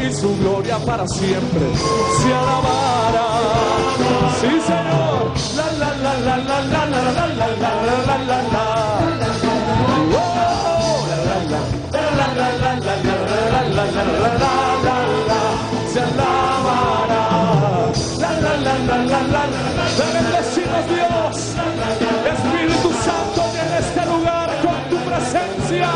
Y 0.08 0.12
su 0.12 0.36
gloria 0.38 0.78
para 0.78 1.06
siempre 1.08 1.66
se 2.22 2.32
alabará. 2.32 3.28
Sí, 4.40 4.60
Señor. 4.66 5.32
La 5.56 5.66
la 5.72 5.90
la 5.96 6.14
la 6.18 6.36
la 6.36 6.60
la 6.60 6.86
la 6.86 6.86
la 6.86 7.48
la 8.06 8.18
la 8.18 8.42
la. 8.52 8.64
Oh. 10.14 10.26
Se 15.92 16.00
alabará. 16.00 17.22
La 18.18 18.30
la 18.40 18.56
la 18.56 18.74
la 18.86 18.98
la 19.06 19.20
la. 19.22 19.42
Bendecimos 20.12 20.84
Dios. 20.94 21.34
Espíritu 22.32 22.90
Santo 23.04 23.42
en 23.62 23.70
este 23.82 24.02
lugar 24.06 24.48
con 24.62 24.78
tu 24.90 24.96
presencia. 25.08 25.90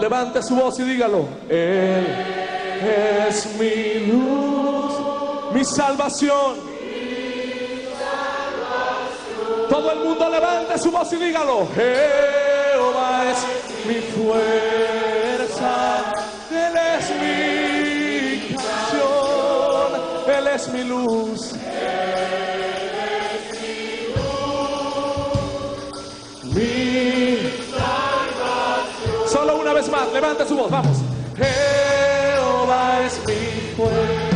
Levante 0.00 0.42
su 0.42 0.54
voz 0.54 0.78
y 0.78 0.84
dígalo. 0.84 1.26
Él 1.48 2.06
es 3.28 3.46
mi 3.58 4.06
luz, 4.06 4.92
mi 5.52 5.64
salvación. 5.64 6.56
Todo 9.68 9.92
el 9.92 9.98
mundo 10.00 10.28
levante 10.28 10.78
su 10.78 10.90
voz 10.90 11.12
y 11.12 11.16
dígalo. 11.16 11.66
Jehová 11.74 13.24
es 13.30 13.38
mi 13.86 13.94
fuerza, 13.94 15.72
Él 16.50 16.76
es 16.98 17.10
mi 17.20 18.54
canción, 18.54 20.36
Él 20.36 20.46
es 20.48 20.68
mi 20.68 20.84
luz. 20.84 21.54
Más, 29.90 30.12
levante 30.12 30.46
su 30.46 30.56
voz, 30.56 30.70
vamos. 30.70 30.98
Jehová 31.36 33.00
es 33.04 33.20
mi. 33.26 33.34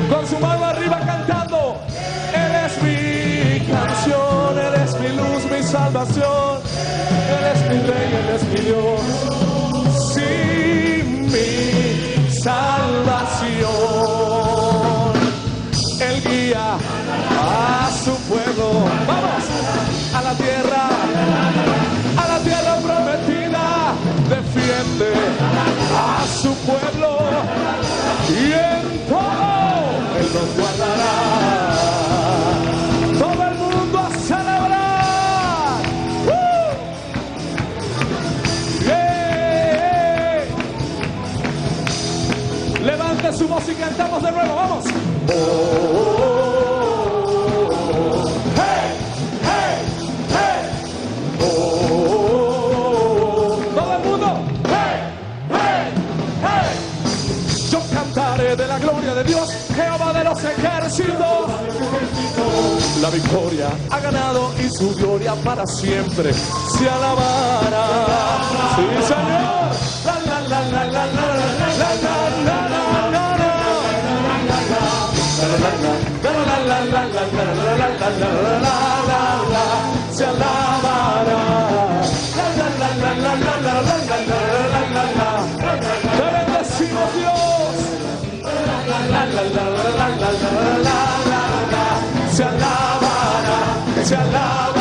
Con 0.08 0.26
su 0.26 0.38
mano 0.38 0.64
arriba 0.66 1.00
cantando. 1.00 1.80
Él 2.34 2.52
es 2.66 2.82
mi 2.82 3.60
canción, 3.66 4.58
Él 4.58 4.74
es 4.84 5.00
mi 5.00 5.08
luz, 5.08 5.44
mi 5.50 5.62
salvación. 5.62 6.60
Él 7.30 7.44
es 7.54 7.60
mi 7.70 7.78
rey, 7.90 8.08
Él 8.20 8.28
es 8.34 8.42
mi 8.44 8.60
Dios. 8.66 9.00
Sí, 10.14 10.30
mi 11.32 12.30
salvación. 12.30 13.70
Él 16.00 16.22
guía 16.22 16.76
cantamos 43.80 44.22
de 44.22 44.30
nuevo, 44.30 44.54
vamos. 44.54 44.84
¡Hey! 48.56 48.86
¡Hey! 49.42 49.76
¡Hey! 50.28 50.60
¡Oh! 51.40 51.46
Todo 53.74 53.92
el 53.96 54.02
mundo. 54.04 54.28
¡Hey! 54.66 55.00
¡Hey! 55.50 55.92
¡Hey! 56.42 56.68
Yo 57.70 57.80
cantaré 57.92 58.54
de 58.54 58.66
la 58.66 58.78
gloria 58.78 59.14
de 59.14 59.24
Dios, 59.24 59.50
Jehová 59.74 60.12
de 60.12 60.24
los 60.24 60.44
ejércitos. 60.44 61.50
La 63.00 63.08
victoria 63.08 63.68
ha 63.90 63.98
ganado 64.00 64.52
y 64.58 64.68
su 64.68 64.94
gloria 64.96 65.34
para 65.36 65.66
siempre 65.66 66.34
se 66.34 66.88
alabará. 66.88 68.42
Sí, 68.76 68.82
Señor. 69.06 69.70
La 70.04 70.18
la 70.26 70.40
la 70.48 70.60
la 70.70 70.84
la 70.84 71.06
la 71.06 71.29
Se 92.30 92.44
alabará, 92.44 94.04
se 94.04 94.14
alabará. 94.16 94.79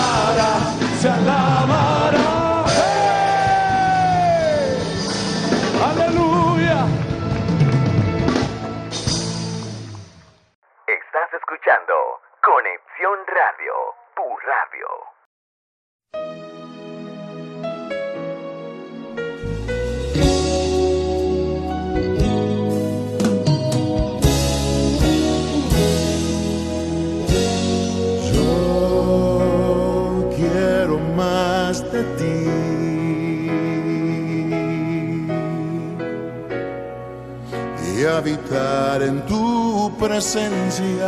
Radio, 13.02 13.95
tu 14.14 14.24
radio. 14.45 14.88
Yo 28.34 30.30
quiero 30.36 31.00
más 31.16 31.76
de 31.93 32.04
ti. 32.18 32.39
Y 37.95 38.06
habitar 38.06 39.02
en 39.04 39.26
tu 39.26 39.89
presencia. 39.97 41.08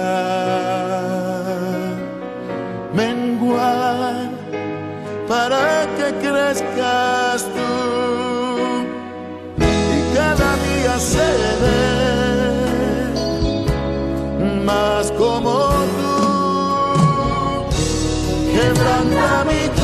Menguar 2.94 4.30
para 5.28 5.88
que 5.96 6.08
crezcas 6.20 7.46
tú. 7.56 7.72
Y 9.58 10.16
cada 10.16 10.50
día 10.68 11.00
seré 11.00 12.02
más 14.66 15.12
como 15.12 15.54
tú. 15.98 16.16
Quebranta 18.54 19.46
mi 19.46 19.80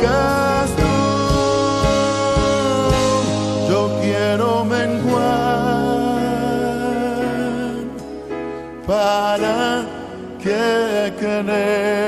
crezcas 0.00 0.70
tú. 0.76 0.92
Yo 3.70 3.80
quiero 4.00 4.64
menguar 4.64 5.12
para 8.86 9.84
que 10.42 11.12
crezcas 11.18 12.01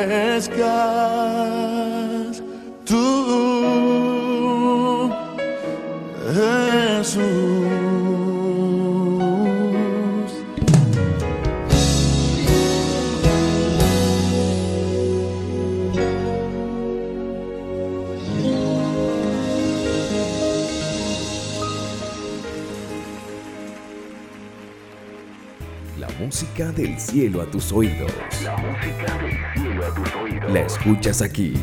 cielo 27.14 27.42
a 27.42 27.46
tus 27.46 27.70
oídos. 27.70 28.10
La 28.42 28.56
música 28.56 29.18
del 29.18 29.62
cielo 29.62 29.86
a 29.86 29.94
tus 29.94 30.14
oídos. 30.16 30.50
La 30.50 30.60
escuchas 30.62 31.22
aquí. 31.22 31.54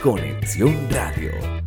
Conexión 0.00 0.76
Radio. 0.90 1.61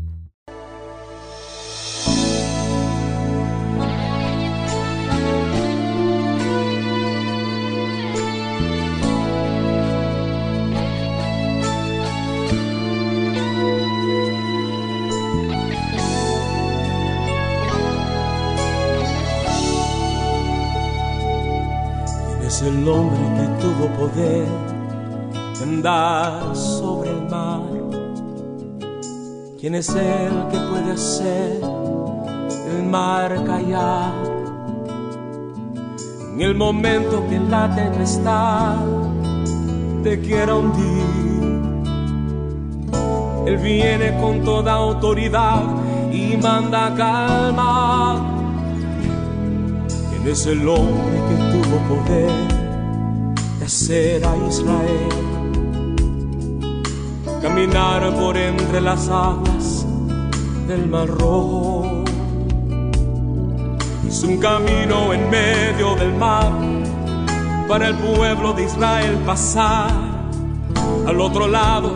¿Quién 29.76 29.84
es 29.84 29.90
el 29.90 30.48
que 30.52 30.58
puede 30.70 30.92
hacer 30.94 31.62
el 32.72 32.84
mar 32.86 33.44
callar? 33.46 34.14
En 36.32 36.42
el 36.42 36.56
momento 36.56 37.22
que 37.30 37.38
la 37.38 37.76
tempestad 37.76 38.78
te 40.02 40.22
quiera 40.22 40.56
hundir, 40.56 41.62
Él 43.48 43.58
viene 43.58 44.18
con 44.22 44.46
toda 44.46 44.72
autoridad 44.76 45.64
y 46.10 46.38
manda 46.38 46.96
calma. 46.96 48.24
¿Quién 50.10 50.32
es 50.32 50.46
el 50.46 50.66
hombre 50.70 51.20
que 51.28 51.36
tuvo 51.52 51.78
poder 51.90 52.32
de 53.60 53.66
hacer 53.66 54.26
a 54.26 54.38
Israel 54.48 55.26
caminar 57.42 58.16
por 58.16 58.38
entre 58.38 58.80
las 58.80 59.10
aguas 59.10 59.45
del 60.68 60.88
mar 60.88 61.08
rojo? 61.08 62.04
Hizo 64.08 64.28
un 64.28 64.38
camino 64.38 65.14
en 65.14 65.30
medio 65.30 65.96
del 65.96 66.14
mar 66.14 66.52
para 67.68 67.88
el 67.88 67.96
pueblo 67.96 68.54
de 68.54 68.64
Israel 68.64 69.18
pasar. 69.26 69.92
Al 71.08 71.20
otro 71.20 71.48
lado, 71.48 71.96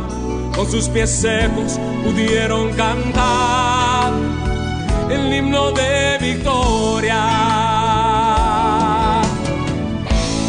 con 0.55 0.70
sus 0.70 0.88
pies 0.89 1.09
secos, 1.09 1.80
pudieron 2.03 2.72
cantar 2.74 4.11
el 5.09 5.34
himno 5.34 5.72
de 5.72 6.17
victoria. 6.20 7.26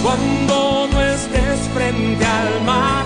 Cuando 0.03 0.89
no 0.93 1.01
estés 1.01 1.61
frente 1.75 2.25
al 2.25 2.65
mar 2.65 3.05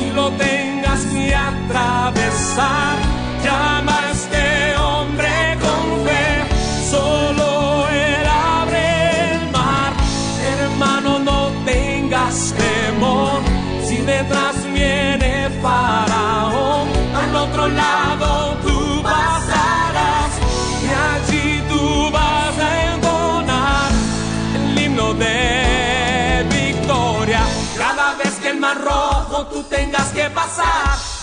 y 0.00 0.10
lo 0.12 0.30
tengas 0.32 1.04
que 1.06 1.34
atravesar, 1.34 3.05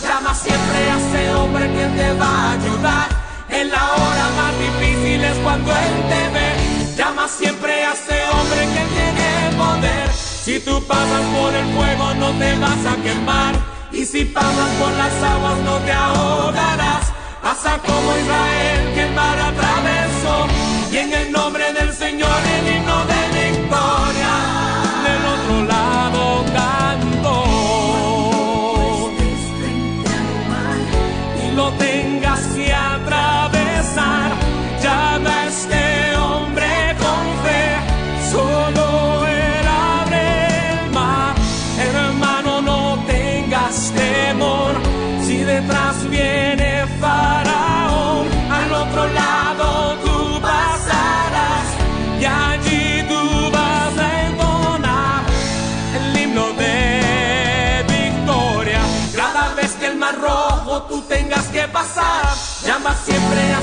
llama 0.02 0.36
siempre 0.36 0.92
a 0.92 0.98
ese 0.98 1.34
hombre 1.36 1.68
que 1.68 1.86
te 1.98 2.14
va 2.14 2.28
a 2.28 2.52
ayudar. 2.54 3.08
En 3.50 3.70
la 3.70 3.84
hora 3.94 4.26
más 4.38 4.54
difícil 4.60 5.24
es 5.24 5.38
cuando 5.38 5.72
él 5.72 5.96
te 6.10 6.30
ve. 6.36 6.96
Llama 6.98 7.28
siempre 7.28 7.86
a 7.86 7.94
ese 7.94 8.18
hombre 8.30 8.62
que 8.74 8.84
tiene 8.96 9.58
poder. 9.58 10.12
Si 10.14 10.60
tú 10.60 10.84
pasas 10.86 11.22
por 11.38 11.54
el 11.54 11.66
fuego 11.74 12.14
no 12.16 12.32
te 12.40 12.56
vas 12.56 12.86
a 12.86 12.96
quemar. 13.02 13.54
Y 13.92 14.06
si 14.06 14.26
pasas 14.26 14.70
por 14.80 14.92
las 14.94 15.14
aguas 15.32 15.58
no 15.60 15.78
te 15.78 15.92
ahogarás. 15.92 17.06
Pasa 17.42 17.78
como 17.86 18.18
Israel 18.18 18.94
que 18.96 19.06
mar 19.16 19.40
atravesó. 19.40 20.48
Y 20.92 20.98
en 20.98 21.14
el 21.14 21.32
nombre 21.32 21.72
del 21.74 21.94
Señor 21.94 22.40
el 22.56 22.76
himno 22.76 23.06
de 23.06 23.33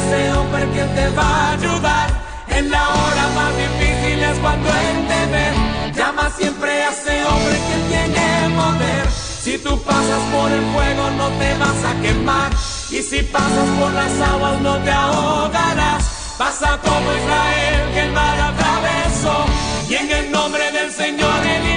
ese 0.00 0.32
hombre 0.32 0.62
que 0.72 0.84
te 0.94 1.08
va 1.10 1.22
a 1.22 1.52
ayudar. 1.52 2.08
En 2.48 2.70
la 2.70 2.88
hora 2.88 3.28
más 3.34 3.52
difícil 3.56 4.22
es 4.22 4.38
cuando 4.38 4.68
Él 4.68 5.06
te 5.08 5.26
ve. 5.32 5.92
Llama 5.94 6.30
siempre 6.36 6.84
a 6.84 6.90
ese 6.90 7.24
hombre 7.24 7.56
que 7.68 7.76
tiene 7.88 8.56
poder. 8.56 9.10
Si 9.10 9.58
tú 9.58 9.80
pasas 9.82 10.22
por 10.34 10.50
el 10.50 10.64
fuego 10.72 11.10
no 11.16 11.28
te 11.40 11.54
vas 11.58 11.84
a 11.84 12.00
quemar. 12.02 12.50
Y 12.90 13.02
si 13.02 13.22
pasas 13.22 13.68
por 13.78 13.92
las 13.92 14.28
aguas 14.28 14.60
no 14.60 14.76
te 14.78 14.90
ahogarás. 14.90 16.02
Pasa 16.38 16.78
como 16.82 17.12
Israel 17.12 17.92
que 17.94 18.00
el 18.00 18.12
mar 18.12 18.40
atravesó. 18.40 19.44
Y 19.88 19.94
en 19.94 20.10
el 20.10 20.30
nombre 20.30 20.70
del 20.72 20.90
Señor 20.92 21.46
el 21.46 21.69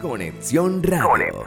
Conexión 0.00 0.82
Radio. 0.82 1.44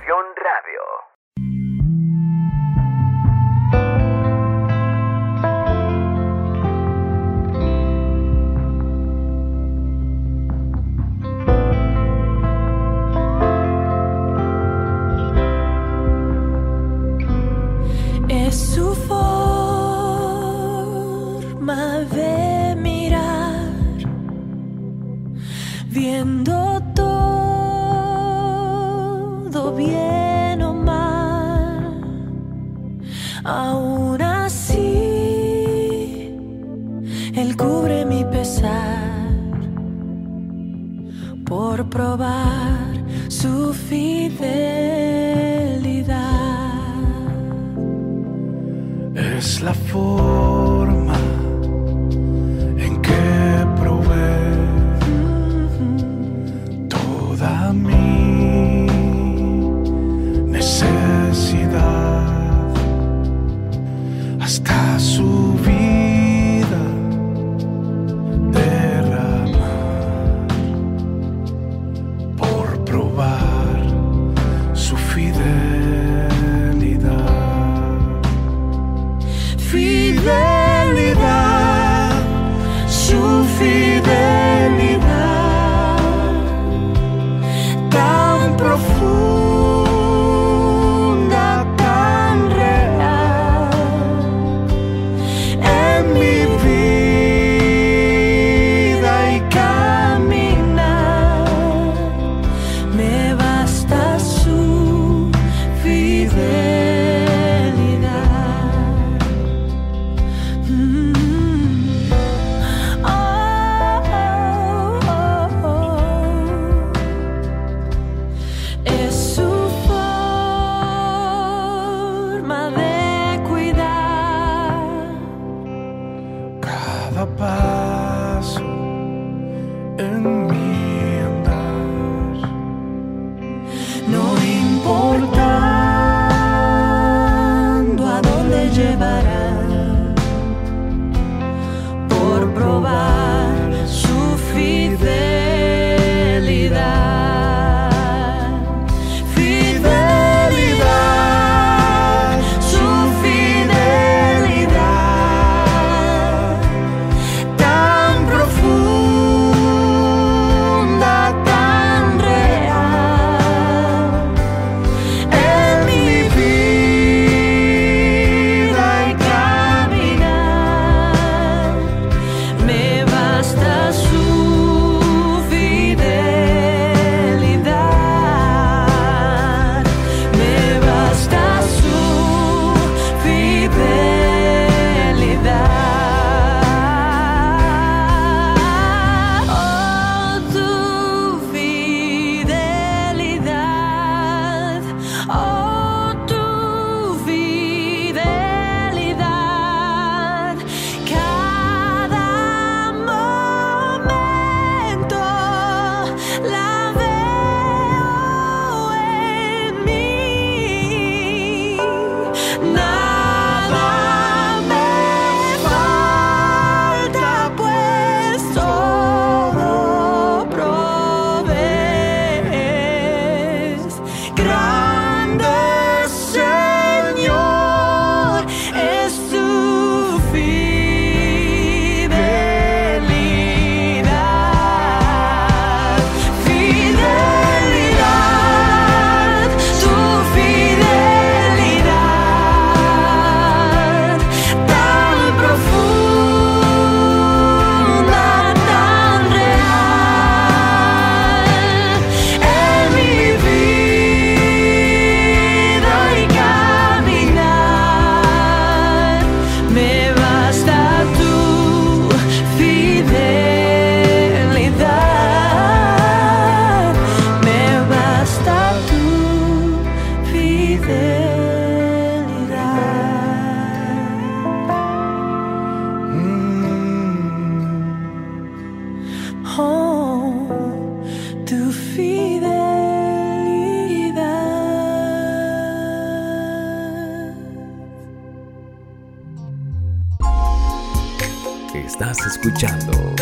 escuchando 292.33 293.15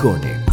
Conex. 0.00 0.43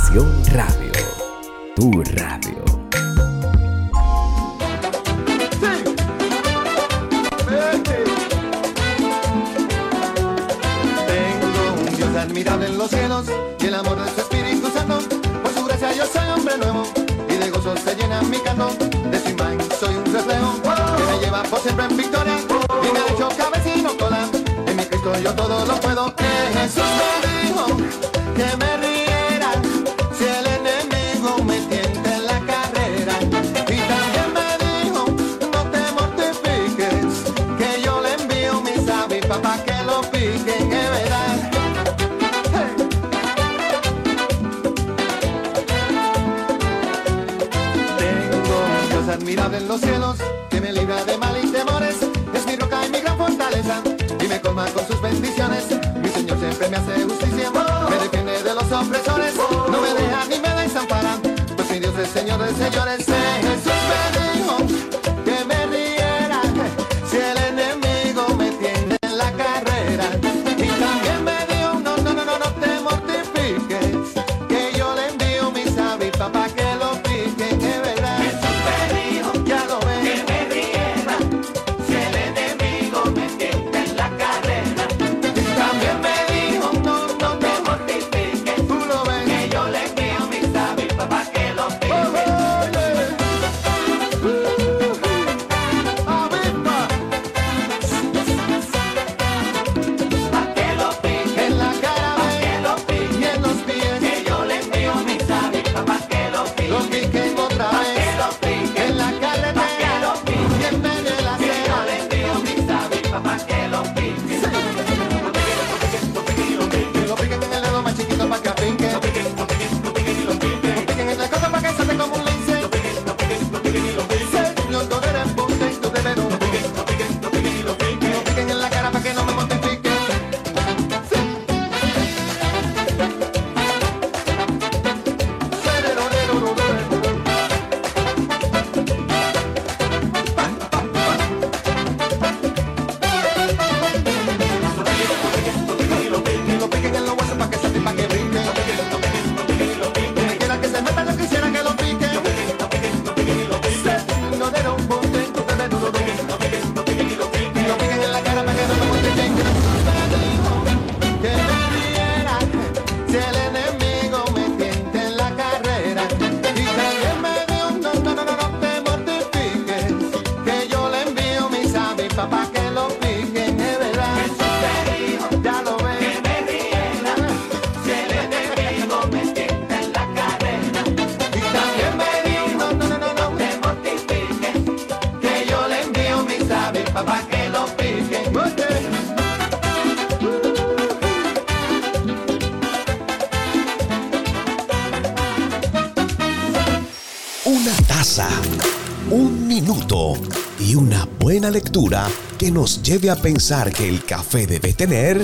lectura 201.52 202.08
que 202.40 202.50
nos 202.50 202.82
lleve 202.82 203.10
a 203.10 203.16
pensar 203.16 203.72
que 203.72 203.88
el 203.88 204.04
café 204.06 204.48
debe 204.48 204.74
tener. 204.74 205.22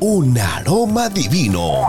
Un 0.00 0.36
aroma 0.36 1.08
divino. 1.08 1.86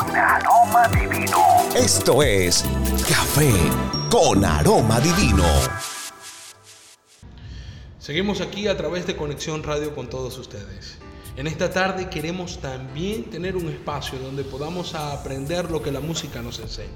Esto 1.75 2.21
es 2.21 2.63
Café 3.09 3.51
con 4.11 4.45
Aroma 4.45 4.99
Divino. 4.99 5.43
Seguimos 7.97 8.41
aquí 8.41 8.67
a 8.67 8.77
través 8.77 9.07
de 9.07 9.15
Conexión 9.15 9.63
Radio 9.63 9.95
con 9.95 10.07
todos 10.07 10.37
ustedes. 10.37 10.99
En 11.35 11.47
esta 11.47 11.71
tarde 11.71 12.09
queremos 12.09 12.61
también 12.61 13.23
tener 13.31 13.55
un 13.55 13.69
espacio 13.69 14.19
donde 14.19 14.43
podamos 14.43 14.93
aprender 14.93 15.71
lo 15.71 15.81
que 15.81 15.91
la 15.91 15.99
música 15.99 16.43
nos 16.43 16.59
enseña. 16.59 16.91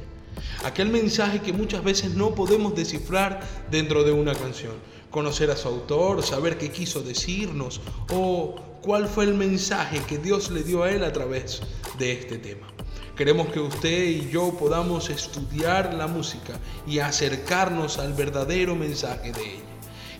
Aquel 0.63 0.89
mensaje 0.89 1.41
que 1.41 1.53
muchas 1.53 1.83
veces 1.83 2.13
no 2.13 2.35
podemos 2.35 2.75
descifrar 2.75 3.41
dentro 3.71 4.03
de 4.03 4.11
una 4.11 4.35
canción 4.35 4.73
conocer 5.17 5.49
a 5.49 5.57
su 5.57 5.67
autor, 5.67 6.21
saber 6.21 6.59
qué 6.59 6.69
quiso 6.69 7.01
decirnos 7.01 7.81
o 8.11 8.53
cuál 8.83 9.07
fue 9.07 9.23
el 9.23 9.33
mensaje 9.33 9.99
que 10.07 10.19
Dios 10.19 10.51
le 10.51 10.61
dio 10.61 10.83
a 10.83 10.91
él 10.91 11.03
a 11.03 11.11
través 11.11 11.59
de 11.97 12.11
este 12.11 12.37
tema. 12.37 12.67
Queremos 13.15 13.47
que 13.47 13.59
usted 13.59 14.03
y 14.09 14.29
yo 14.29 14.51
podamos 14.59 15.09
estudiar 15.09 15.95
la 15.95 16.05
música 16.05 16.59
y 16.85 16.99
acercarnos 16.99 17.97
al 17.97 18.13
verdadero 18.13 18.75
mensaje 18.75 19.31
de 19.31 19.41
ella. 19.41 19.63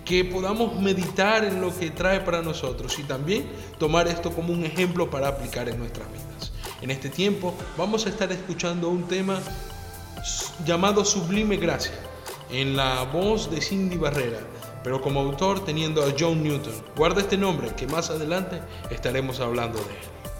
Que 0.04 0.26
podamos 0.26 0.82
meditar 0.82 1.46
en 1.46 1.62
lo 1.62 1.78
que 1.78 1.92
trae 1.92 2.22
para 2.22 2.42
nosotros 2.42 2.98
y 2.98 3.04
también 3.04 3.46
tomar 3.78 4.08
esto 4.08 4.32
como 4.32 4.52
un 4.52 4.66
ejemplo 4.66 5.12
para 5.12 5.28
aplicar 5.28 5.70
en 5.70 5.78
nuestras 5.78 6.08
vidas. 6.12 6.52
En 6.82 6.90
este 6.90 7.10
tiempo 7.10 7.54
vamos 7.78 8.08
a 8.08 8.10
estar 8.10 8.32
escuchando 8.32 8.90
un 8.90 9.04
tema 9.08 9.40
llamado 10.66 11.06
Sublime 11.06 11.58
Gracia 11.58 12.00
en 12.50 12.76
la 12.76 13.04
voz 13.04 13.52
de 13.52 13.62
Cindy 13.62 13.98
Barrera 13.98 14.57
pero 14.88 15.02
como 15.02 15.20
autor 15.20 15.66
teniendo 15.66 16.02
a 16.02 16.14
John 16.18 16.42
Newton. 16.42 16.72
Guarda 16.96 17.20
este 17.20 17.38
nombre 17.38 17.76
que 17.76 17.86
más 17.88 18.10
adelante 18.10 18.62
estaremos 18.90 19.42
hablando 19.42 19.80
de 19.80 19.84
él. 19.84 20.37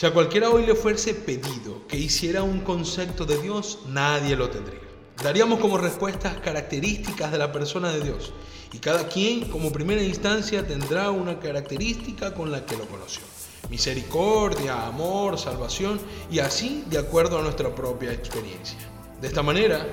Si 0.00 0.06
a 0.06 0.14
cualquiera 0.14 0.48
hoy 0.48 0.64
le 0.64 0.74
fuese 0.74 1.12
pedido 1.12 1.86
que 1.86 1.98
hiciera 1.98 2.42
un 2.42 2.60
concepto 2.60 3.26
de 3.26 3.36
Dios, 3.36 3.80
nadie 3.88 4.34
lo 4.34 4.48
tendría. 4.48 4.80
Daríamos 5.22 5.60
como 5.60 5.76
respuestas 5.76 6.38
características 6.38 7.30
de 7.30 7.36
la 7.36 7.52
persona 7.52 7.92
de 7.92 8.00
Dios 8.00 8.32
y 8.72 8.78
cada 8.78 9.08
quien 9.08 9.50
como 9.50 9.70
primera 9.70 10.02
instancia 10.02 10.66
tendrá 10.66 11.10
una 11.10 11.38
característica 11.38 12.32
con 12.32 12.50
la 12.50 12.64
que 12.64 12.78
lo 12.78 12.86
conoció. 12.86 13.24
Misericordia, 13.68 14.86
amor, 14.86 15.38
salvación 15.38 16.00
y 16.30 16.38
así 16.38 16.82
de 16.88 16.96
acuerdo 16.96 17.38
a 17.38 17.42
nuestra 17.42 17.74
propia 17.74 18.10
experiencia. 18.10 18.78
De 19.20 19.28
esta 19.28 19.42
manera, 19.42 19.86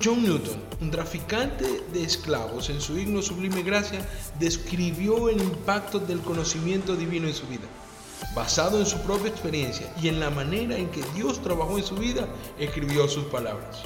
John 0.00 0.22
Newton, 0.22 0.62
un 0.80 0.92
traficante 0.92 1.82
de 1.92 2.04
esclavos 2.04 2.70
en 2.70 2.80
su 2.80 2.96
himno 2.96 3.22
Sublime 3.22 3.64
Gracia, 3.64 4.08
describió 4.38 5.28
el 5.28 5.42
impacto 5.42 5.98
del 5.98 6.20
conocimiento 6.20 6.94
divino 6.94 7.26
en 7.26 7.34
su 7.34 7.48
vida. 7.48 7.66
Basado 8.34 8.78
en 8.78 8.86
su 8.86 8.98
propia 9.00 9.30
experiencia 9.30 9.92
y 10.00 10.08
en 10.08 10.20
la 10.20 10.30
manera 10.30 10.76
en 10.76 10.90
que 10.90 11.02
Dios 11.14 11.42
trabajó 11.42 11.78
en 11.78 11.84
su 11.84 11.96
vida, 11.96 12.28
escribió 12.58 13.08
sus 13.08 13.24
palabras. 13.24 13.82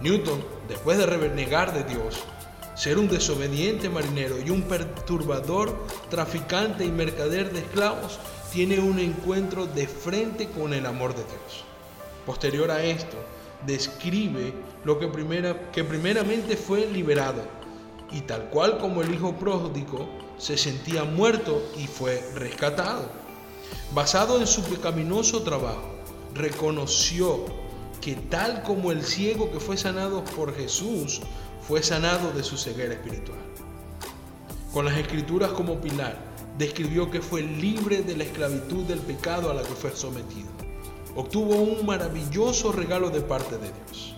Newton, 0.00 0.44
después 0.68 0.98
de 0.98 1.06
renegar 1.06 1.72
de 1.72 1.84
Dios, 1.84 2.20
ser 2.74 2.98
un 2.98 3.08
desobediente 3.08 3.88
marinero 3.88 4.36
y 4.38 4.50
un 4.50 4.62
perturbador 4.62 5.76
traficante 6.10 6.84
y 6.84 6.90
mercader 6.92 7.52
de 7.52 7.60
esclavos, 7.60 8.18
tiene 8.52 8.78
un 8.78 8.98
encuentro 8.98 9.66
de 9.66 9.88
frente 9.88 10.48
con 10.48 10.72
el 10.72 10.86
amor 10.86 11.10
de 11.10 11.24
Dios. 11.24 11.64
Posterior 12.24 12.70
a 12.70 12.82
esto, 12.82 13.16
describe 13.66 14.52
lo 14.84 14.98
que, 14.98 15.10
que 15.72 15.84
primeramente 15.84 16.56
fue 16.56 16.86
liberado 16.86 17.42
y 18.12 18.20
tal 18.22 18.48
cual 18.50 18.78
como 18.78 19.02
el 19.02 19.12
hijo 19.12 19.34
pródigo 19.34 20.08
se 20.38 20.56
sentía 20.56 21.04
muerto 21.04 21.62
y 21.76 21.86
fue 21.86 22.22
rescatado. 22.34 23.10
Basado 23.94 24.38
en 24.38 24.46
su 24.46 24.62
pecaminoso 24.62 25.42
trabajo, 25.42 25.88
reconoció 26.34 27.44
que 28.00 28.14
tal 28.14 28.62
como 28.62 28.92
el 28.92 29.02
ciego 29.02 29.50
que 29.50 29.60
fue 29.60 29.76
sanado 29.76 30.24
por 30.24 30.54
Jesús, 30.54 31.20
fue 31.66 31.82
sanado 31.82 32.32
de 32.32 32.42
su 32.42 32.56
ceguera 32.56 32.94
espiritual. 32.94 33.38
Con 34.72 34.84
las 34.84 34.96
escrituras 34.96 35.52
como 35.52 35.80
pilar, 35.80 36.16
describió 36.56 37.10
que 37.10 37.20
fue 37.20 37.42
libre 37.42 38.02
de 38.02 38.16
la 38.16 38.24
esclavitud 38.24 38.84
del 38.84 39.00
pecado 39.00 39.50
a 39.50 39.54
la 39.54 39.62
que 39.62 39.74
fue 39.74 39.90
sometido. 39.94 40.48
Obtuvo 41.16 41.56
un 41.56 41.86
maravilloso 41.86 42.72
regalo 42.72 43.10
de 43.10 43.20
parte 43.20 43.56
de 43.56 43.70
Dios. 43.72 44.14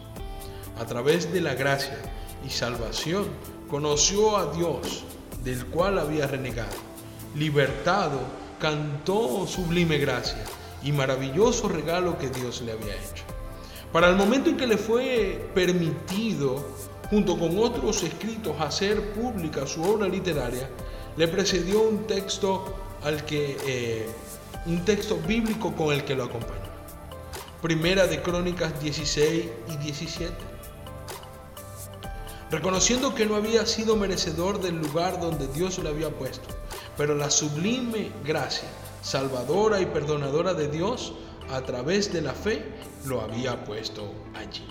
A 0.79 0.87
través 0.87 1.33
de 1.33 1.41
la 1.41 1.55
gracia 1.55 1.99
y 2.47 2.51
salvación, 2.51 3.27
conoció 3.69 4.37
a 4.37 4.53
Dios, 4.53 5.05
del 5.45 5.67
cual 5.67 5.99
había 5.99 6.27
renegado. 6.27 6.77
Libertado, 7.35 8.21
cantó 8.61 9.47
sublime 9.47 9.99
gracia 9.99 10.45
y 10.83 10.93
maravilloso 10.93 11.69
regalo 11.69 12.19
que 12.19 12.29
Dios 12.29 12.63
le 12.63 12.73
había 12.73 12.95
hecho. 12.95 13.25
Para 13.93 14.09
el 14.09 14.17
momento 14.17 14.51
en 14.51 14.57
que 14.57 14.67
le 14.67 14.79
fue 14.79 15.51
permitido, 15.55 16.65
junto 17.11 17.37
con 17.37 17.59
otros 17.59 18.03
escritos, 18.05 18.55
hacer 18.61 19.13
pública 19.13 19.67
su 19.67 19.83
obra 19.83 20.07
literaria, 20.07 20.69
le 21.17 21.27
precedió 21.27 21.81
un 21.81 22.07
texto 22.07 22.77
al 23.03 23.25
que 23.25 23.57
eh, 23.67 24.09
un 24.67 24.85
texto 24.85 25.17
bíblico 25.27 25.75
con 25.75 25.93
el 25.93 26.05
que 26.05 26.15
lo 26.15 26.25
acompañó. 26.25 26.71
Primera 27.61 28.07
de 28.07 28.23
Crónicas 28.23 28.81
16 28.81 29.45
y 29.69 29.77
17. 29.77 30.50
Reconociendo 32.51 33.15
que 33.15 33.27
no 33.27 33.37
había 33.37 33.65
sido 33.65 33.95
merecedor 33.95 34.61
del 34.61 34.77
lugar 34.77 35.21
donde 35.21 35.47
Dios 35.47 35.79
le 35.79 35.89
había 35.89 36.11
puesto, 36.11 36.49
pero 36.97 37.15
la 37.15 37.31
sublime 37.31 38.11
gracia, 38.25 38.69
salvadora 39.03 39.81
y 39.81 39.87
perdonadora 39.87 40.53
de 40.53 40.67
Dios, 40.67 41.13
a 41.49 41.63
través 41.63 42.13
de 42.13 42.23
la 42.23 42.35
fe, 42.35 42.65
lo 43.07 43.21
había 43.21 43.65
puesto 43.65 44.13
allí. 44.35 44.67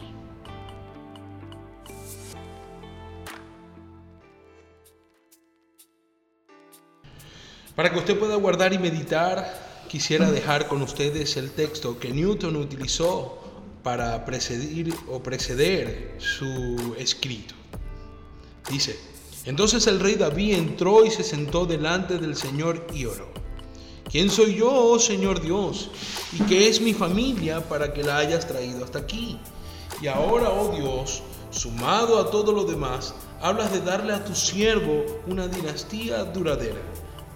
Para 7.76 7.94
que 7.94 8.00
usted 8.00 8.20
pueda 8.20 8.36
guardar 8.36 8.74
y 8.74 8.78
meditar, 8.78 9.86
quisiera 9.88 10.30
dejar 10.30 10.68
con 10.68 10.82
ustedes 10.82 11.38
el 11.38 11.52
texto 11.52 11.98
que 11.98 12.12
Newton 12.12 12.58
utilizó 12.58 13.40
para 13.84 14.26
precedir 14.26 14.94
o 15.08 15.24
preceder 15.24 16.16
su 16.18 16.94
escrito. 17.00 17.59
Dice, 18.70 19.00
entonces 19.46 19.88
el 19.88 20.00
rey 20.00 20.16
David 20.16 20.54
entró 20.54 21.06
y 21.06 21.12
se 21.12 21.24
sentó 21.24 21.66
delante 21.66 22.20
del 22.20 22.36
Señor 22.36 22.86
y 22.94 23.06
oró. 23.06 23.28
¿Quién 24.10 24.30
soy 24.30 24.56
yo, 24.56 24.72
oh 24.72 25.00
Señor 25.00 25.42
Dios? 25.42 25.90
¿Y 26.34 26.44
qué 26.44 26.68
es 26.68 26.82
mi 26.82 26.94
familia 26.94 27.68
para 27.68 27.94
que 27.94 28.04
la 28.04 28.18
hayas 28.18 28.48
traído 28.48 28.84
hasta 28.84 29.00
aquí? 29.00 29.40
Y 30.02 30.08
ahora, 30.08 30.50
oh 30.50 30.76
Dios, 30.76 31.22
sumado 31.52 32.20
a 32.20 32.32
todo 32.32 32.52
lo 32.52 32.64
demás, 32.64 33.14
hablas 33.42 33.72
de 33.72 33.82
darle 33.82 34.14
a 34.14 34.24
tu 34.24 34.36
siervo 34.36 35.04
una 35.28 35.48
dinastía 35.48 36.24
duradera. 36.24 36.82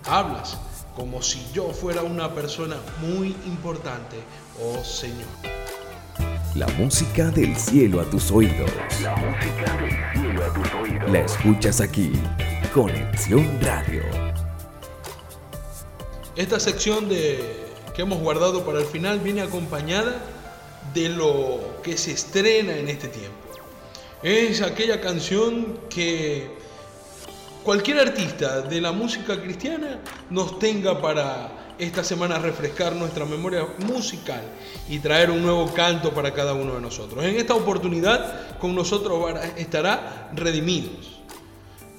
Hablas 0.06 0.58
como 0.96 1.22
si 1.22 1.44
yo 1.54 1.72
fuera 1.72 2.04
una 2.04 2.34
persona 2.34 2.78
muy 3.02 3.36
importante, 3.46 4.18
oh 4.62 4.84
Señor. 4.84 5.63
La 6.56 6.68
música 6.78 7.32
del 7.32 7.56
cielo 7.56 8.00
a 8.00 8.04
tus 8.04 8.30
oídos. 8.30 8.70
La 9.02 9.16
música 9.16 9.76
del 9.82 10.22
cielo 10.22 10.44
a 10.46 10.54
tus 10.54 10.74
oídos. 10.76 11.12
La 11.12 11.20
escuchas 11.22 11.82
aquí. 11.82 12.12
Conexión 12.72 13.60
Radio. 13.60 14.04
Esta 16.36 16.60
sección 16.60 17.10
de, 17.10 17.66
que 17.96 18.04
hemos 18.04 18.20
guardado 18.20 18.64
para 18.64 18.82
el 18.82 18.86
final 18.86 19.20
viene 19.20 19.42
acompañada 19.42 20.22
de 20.94 21.10
lo 21.10 21.82
que 21.82 21.98
se 21.98 22.12
estrena 22.12 22.78
en 22.78 22.88
este 22.88 23.08
tiempo. 23.08 23.34
Es 24.22 24.62
aquella 24.62 25.02
canción 25.02 25.80
que 25.90 26.52
cualquier 27.64 27.98
artista 27.98 28.62
de 28.62 28.80
la 28.80 28.92
música 28.92 29.42
cristiana 29.42 30.02
nos 30.30 30.60
tenga 30.60 31.02
para 31.02 31.63
esta 31.80 32.04
semana 32.04 32.40
refrescar 32.40 32.96
nuestra 32.96 33.26
memoria 33.26 33.66
musical 33.88 34.42
y 34.90 35.00
traer 35.00 35.32
un 35.32 35.42
nuevo 35.42 35.74
canto 35.74 36.14
para 36.14 36.34
cada 36.34 36.54
uno 36.54 36.76
de 36.76 36.82
nosotros. 36.82 37.24
En 37.24 37.36
esta 37.36 37.56
oportunidad 37.56 38.58
con 38.58 38.76
nosotros 38.76 39.34
estará 39.58 40.30
Redimidos. 40.34 41.13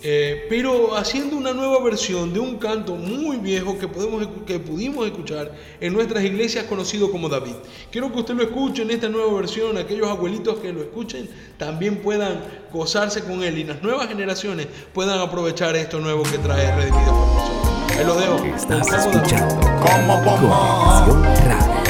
Eh, 0.07 0.45
pero 0.51 0.95
haciendo 0.99 1.35
una 1.35 1.55
nueva 1.55 1.83
versión 1.83 2.31
de 2.35 2.39
un 2.39 2.59
canto 2.59 2.95
muy 2.95 3.39
viejo 3.39 3.79
que, 3.79 3.89
podemos, 3.89 4.29
que 4.47 4.59
pudimos 4.59 5.07
escuchar 5.07 5.53
en 5.81 5.95
nuestras 5.95 6.23
iglesias 6.25 6.65
conocido 6.65 7.11
como 7.11 7.31
David. 7.31 7.55
Quiero 7.91 8.13
que 8.13 8.19
usted 8.19 8.35
lo 8.35 8.43
escuche 8.43 8.83
en 8.83 8.91
esta 8.91 9.09
nueva 9.09 9.33
versión, 9.33 9.79
aquellos 9.79 10.07
abuelitos 10.09 10.59
que 10.59 10.75
lo 10.75 10.83
escuchen 10.83 11.29
también 11.57 12.03
puedan 12.03 12.39
gozarse 12.71 13.25
con 13.25 13.43
él 13.43 13.57
y 13.57 13.65
las 13.65 13.83
nuevas 13.83 14.09
generaciones 14.09 14.67
puedan 14.93 15.19
aprovechar 15.21 15.75
esto 15.75 15.99
nuevo 16.01 16.23
que 16.25 16.37
trae 16.37 16.75
Redimido 16.77 17.07
por 17.07 17.29
nosotros. 17.29 17.99
Ahí 17.99 18.05
lo 18.05 18.15
dejo. 18.17 18.45
Estás 18.45 18.89
Con 18.89 18.97
David. 18.99 19.17
escuchando 19.17 19.61
Conexión 19.81 21.23
Radio. 21.47 21.85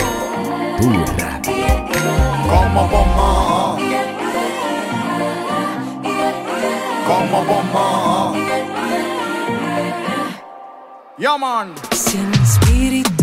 Tu 0.79 0.91
radio. 1.19 1.65
Como 2.49 2.89
bomba. 2.89 3.77
Como 7.07 7.45
bomba. 7.45 8.04
Yeah, 11.17 11.39
man. 11.39 11.73
Si 11.93 12.17
el 12.19 13.14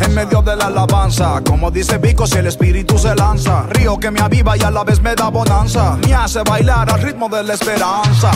en 0.00 0.14
medio 0.14 0.42
de 0.42 0.56
la 0.56 0.66
alabanza. 0.66 1.40
Como 1.46 1.70
dice 1.70 1.98
Vico, 1.98 2.26
si 2.26 2.38
el 2.38 2.46
espíritu 2.46 2.98
se 2.98 3.14
lanza, 3.14 3.64
río 3.70 3.98
que 3.98 4.10
me 4.10 4.20
aviva 4.20 4.56
y 4.56 4.62
a 4.62 4.70
la 4.70 4.82
vez 4.84 5.00
me 5.00 5.14
da 5.14 5.28
bonanza. 5.28 5.96
Me 6.06 6.14
hace 6.14 6.42
bailar 6.42 6.90
al 6.90 7.00
ritmo 7.00 7.28
de 7.28 7.42
la 7.44 7.54
esperanza. 7.54 8.32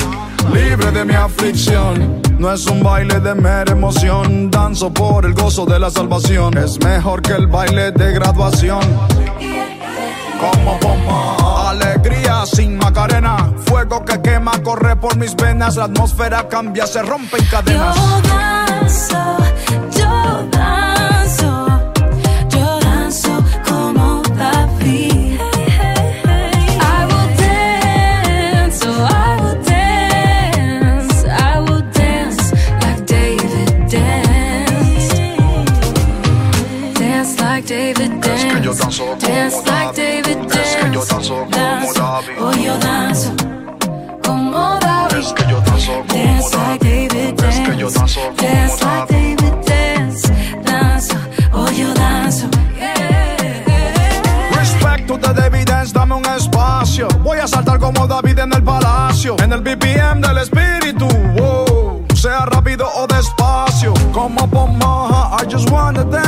Libre 0.52 0.92
de 0.92 1.04
mi 1.04 1.14
aflicción, 1.14 2.22
no 2.38 2.52
es 2.52 2.66
un 2.66 2.82
baile 2.82 3.20
de 3.20 3.34
mera 3.34 3.72
emoción. 3.72 4.50
Danzo 4.50 4.92
por 4.92 5.26
el 5.26 5.34
gozo 5.34 5.66
de 5.66 5.78
la 5.78 5.90
salvación. 5.90 6.56
Es 6.56 6.78
mejor 6.84 7.20
que 7.22 7.32
el 7.32 7.46
baile 7.46 7.90
de 7.90 8.12
graduación. 8.12 8.80
Como 10.40 10.78
bomba, 10.78 11.70
alegría 11.70 12.46
sin 12.46 12.78
macarena. 12.78 13.52
Fuego 13.66 14.04
que 14.04 14.20
quema, 14.22 14.52
corre 14.62 14.94
por 14.94 15.16
mis 15.16 15.34
venas. 15.34 15.76
La 15.76 15.84
atmósfera 15.84 16.46
cambia, 16.48 16.86
se 16.86 17.02
rompen 17.02 17.44
cadenas. 17.46 17.96
Yo 17.96 18.22
danzo, 18.22 19.36
como 57.92 58.06
David 58.06 58.38
en 58.40 58.52
el 58.52 58.62
palacio, 58.62 59.36
en 59.42 59.50
el 59.50 59.60
BPM 59.60 60.20
del 60.20 60.38
espíritu. 60.38 61.08
Wow. 61.38 62.04
Sea 62.14 62.44
rápido 62.44 62.86
o 62.86 63.06
despacio, 63.06 63.94
como 64.12 64.46
Pomaha, 64.50 65.38
I 65.42 65.50
just 65.50 65.70
wanna 65.70 66.04
dance. 66.04 66.27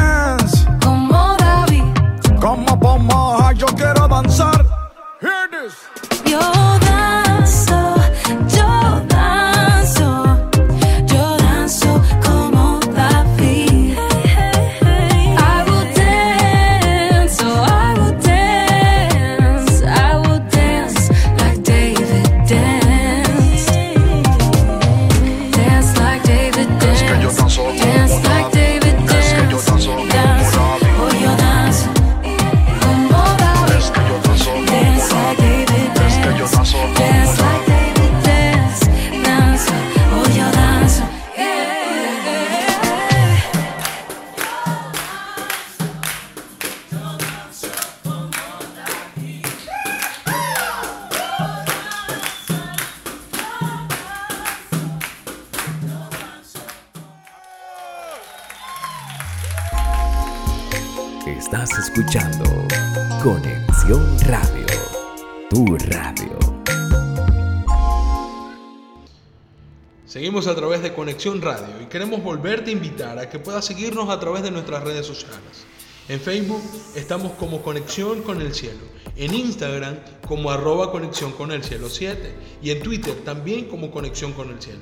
Seguimos 70.21 70.49
a 70.49 70.55
través 70.55 70.83
de 70.83 70.93
Conexión 70.93 71.41
Radio 71.41 71.81
y 71.83 71.87
queremos 71.87 72.23
volverte 72.23 72.69
a 72.69 72.75
invitar 72.75 73.19
a 73.19 73.31
que 73.31 73.39
puedas 73.39 73.65
seguirnos 73.65 74.11
a 74.11 74.21
través 74.21 74.43
de 74.43 74.51
nuestras 74.51 74.85
redes 74.85 75.07
sociales. 75.07 75.65
En 76.11 76.21
Facebook 76.21 76.61
estamos 76.95 77.33
como 77.39 77.63
Conexión 77.63 78.21
con 78.21 78.43
el 78.43 78.53
Cielo, 78.53 78.83
en 79.17 79.33
Instagram 79.33 79.97
como 80.29 80.51
arroba 80.51 80.93
Conexión 80.93 81.33
con 81.33 81.53
el 81.53 81.65
Cielo 81.65 81.89
7 81.89 82.35
y 82.61 82.69
en 82.69 82.83
Twitter 82.83 83.15
también 83.25 83.65
como 83.65 83.91
Conexión 83.91 84.35
con 84.35 84.51
el 84.51 84.61
Cielo. 84.61 84.81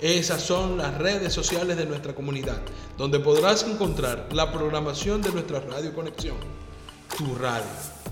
Esas 0.00 0.42
son 0.42 0.76
las 0.76 0.98
redes 0.98 1.32
sociales 1.32 1.76
de 1.76 1.86
nuestra 1.86 2.12
comunidad, 2.12 2.60
donde 2.98 3.20
podrás 3.20 3.62
encontrar 3.62 4.26
la 4.32 4.50
programación 4.50 5.22
de 5.22 5.30
nuestra 5.30 5.60
radio 5.60 5.94
Conexión, 5.94 6.34
tu 7.16 7.36
radio. 7.36 7.62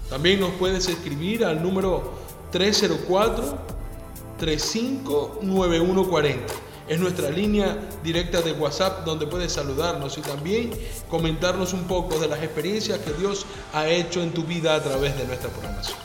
También 0.08 0.38
nos 0.38 0.52
puedes 0.52 0.88
escribir 0.88 1.44
al 1.44 1.60
número 1.60 2.20
304 2.52 3.78
359140. 4.38 6.67
Es 6.89 6.99
nuestra 6.99 7.28
línea 7.28 7.76
directa 8.03 8.41
de 8.41 8.53
WhatsApp 8.53 9.05
donde 9.05 9.26
puedes 9.26 9.53
saludarnos 9.53 10.16
y 10.16 10.22
también 10.22 10.70
comentarnos 11.11 11.74
un 11.74 11.84
poco 11.84 12.18
de 12.18 12.28
las 12.28 12.43
experiencias 12.43 12.99
que 13.01 13.12
Dios 13.12 13.45
ha 13.74 13.86
hecho 13.89 14.22
en 14.22 14.32
tu 14.32 14.45
vida 14.45 14.74
a 14.74 14.82
través 14.82 15.16
de 15.18 15.26
nuestra 15.26 15.51
programación. 15.51 15.99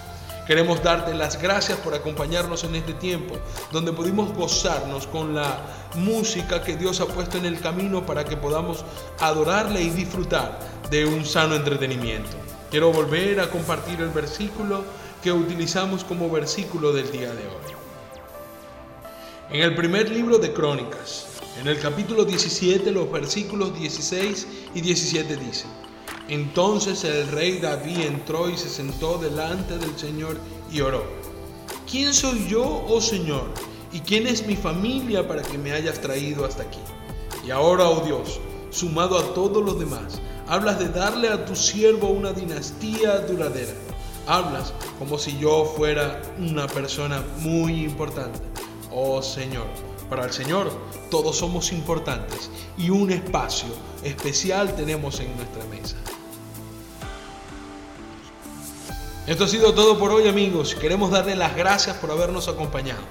Queremos 0.46 0.84
darte 0.84 1.14
las 1.14 1.42
gracias 1.42 1.78
por 1.78 1.94
acompañarnos 1.94 2.66
en 2.66 2.76
este 2.76 2.94
tiempo 2.94 3.36
donde 3.72 3.94
pudimos 3.94 4.34
gozarnos 4.34 5.08
con 5.08 5.34
la 5.34 5.62
música 5.96 6.62
que 6.62 6.76
Dios 6.76 7.00
ha 7.00 7.06
puesto 7.06 7.38
en 7.38 7.46
el 7.46 7.62
camino 7.62 8.06
para 8.06 8.26
que 8.26 8.36
podamos 8.36 8.84
adorarle 9.20 9.82
y 9.82 9.90
disfrutar 9.90 10.60
de 10.92 11.06
un 11.06 11.26
sano 11.26 11.56
entretenimiento. 11.56 12.36
Quiero 12.70 12.92
volver 12.92 13.40
a 13.40 13.50
compartir 13.50 14.02
el 14.02 14.10
versículo 14.10 14.84
que 15.24 15.32
utilizamos 15.32 16.04
como 16.04 16.30
versículo 16.30 16.92
del 16.92 17.10
día 17.10 17.34
de 17.34 17.48
hoy. 17.48 17.73
En 19.54 19.62
el 19.62 19.76
primer 19.76 20.10
libro 20.10 20.40
de 20.40 20.52
Crónicas, 20.52 21.28
en 21.62 21.68
el 21.68 21.80
capítulo 21.80 22.26
17, 22.26 22.90
los 22.90 23.12
versículos 23.12 23.78
16 23.78 24.48
y 24.74 24.82
17 24.82 25.38
dice, 25.38 25.66
Entonces 26.28 27.04
el 27.04 27.28
rey 27.28 27.60
David 27.60 28.00
entró 28.00 28.50
y 28.50 28.58
se 28.58 28.68
sentó 28.68 29.20
delante 29.20 29.78
del 29.78 29.96
Señor 29.96 30.40
y 30.72 30.82
oró, 30.82 31.04
¿quién 31.88 32.16
soy 32.16 32.48
yo, 32.48 32.84
oh 32.90 33.00
Señor? 33.00 33.44
¿Y 33.92 34.00
quién 34.00 34.26
es 34.26 34.48
mi 34.48 34.56
familia 34.56 35.28
para 35.28 35.44
que 35.44 35.60
me 35.60 35.72
hayas 35.72 36.02
traído 36.02 36.46
hasta 36.46 36.64
aquí? 36.64 36.82
Y 37.46 37.52
ahora, 37.52 37.88
oh 37.88 38.04
Dios, 38.04 38.40
sumado 38.72 39.20
a 39.20 39.36
todos 39.36 39.64
los 39.64 39.78
demás, 39.78 40.20
hablas 40.48 40.80
de 40.80 40.90
darle 40.90 41.28
a 41.28 41.46
tu 41.46 41.56
siervo 41.56 42.08
una 42.08 42.34
dinastía 42.34 43.20
duradera. 43.20 43.74
Hablas 44.26 44.74
como 44.98 45.20
si 45.20 45.38
yo 45.38 45.72
fuera 45.78 46.24
una 46.40 46.66
persona 46.66 47.24
muy 47.38 47.84
importante. 47.84 48.53
Oh 48.96 49.24
Señor, 49.24 49.66
para 50.08 50.26
el 50.26 50.32
Señor 50.32 50.72
todos 51.10 51.38
somos 51.38 51.72
importantes 51.72 52.52
y 52.78 52.92
un 52.92 53.12
espacio 53.12 53.70
especial 54.04 54.76
tenemos 54.76 55.20
en 55.20 55.36
nuestra 55.36 55.64
mesa. 55.66 55.96
Esto 59.26 59.46
ha 59.46 59.48
sido 59.48 59.74
todo 59.74 59.98
por 59.98 60.12
hoy 60.12 60.28
amigos. 60.28 60.76
Queremos 60.76 61.10
darles 61.10 61.38
las 61.38 61.56
gracias 61.56 61.98
por 61.98 62.12
habernos 62.12 62.48
acompañado. 62.48 63.02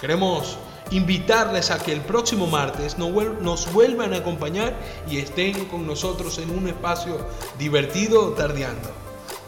Queremos 0.00 0.56
invitarles 0.92 1.70
a 1.70 1.78
que 1.78 1.92
el 1.92 2.00
próximo 2.00 2.46
martes 2.46 2.96
nos 2.96 3.72
vuelvan 3.72 4.14
a 4.14 4.18
acompañar 4.18 4.74
y 5.10 5.18
estén 5.18 5.66
con 5.66 5.86
nosotros 5.86 6.38
en 6.38 6.50
un 6.56 6.68
espacio 6.68 7.18
divertido 7.58 8.30
tardeando. 8.30 8.88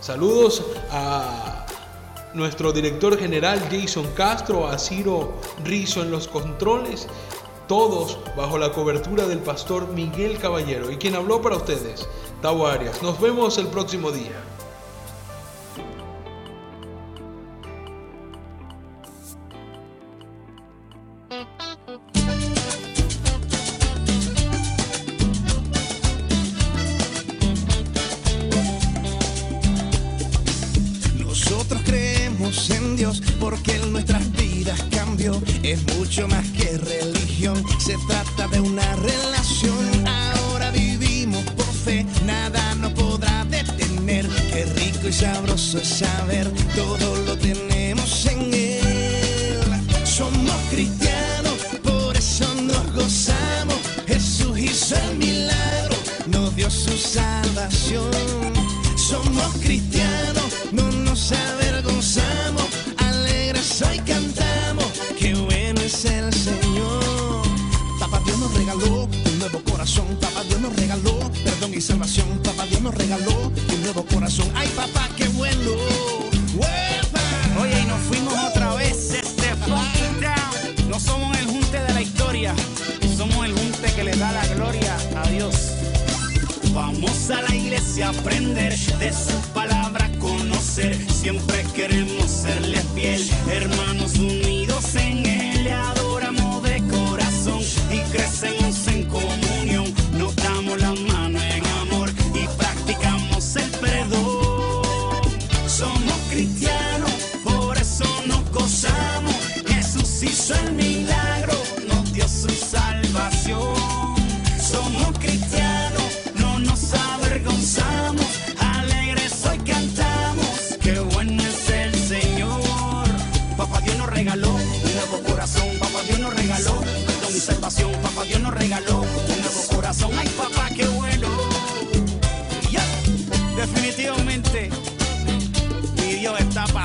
Saludos 0.01 0.63
a 0.91 1.50
nuestro 2.35 2.73
director 2.73 3.19
general 3.19 3.61
Jason 3.71 4.07
Castro, 4.15 4.67
a 4.67 4.79
Ciro 4.79 5.35
Rizo 5.65 6.03
en 6.03 6.11
los 6.11 6.29
controles, 6.29 7.09
todos 7.67 8.19
bajo 8.37 8.59
la 8.59 8.73
cobertura 8.73 9.27
del 9.27 9.39
pastor 9.39 9.89
Miguel 9.89 10.39
Caballero 10.39 10.91
y 10.91 10.97
quien 10.97 11.15
habló 11.15 11.41
para 11.41 11.57
ustedes, 11.57 12.09
Tavo 12.43 12.67
Arias. 12.67 13.03
Nos 13.03 13.21
vemos 13.21 13.59
el 13.59 13.69
próximo 13.69 14.11
día. 14.11 14.43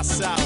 Pasado. 0.07 0.44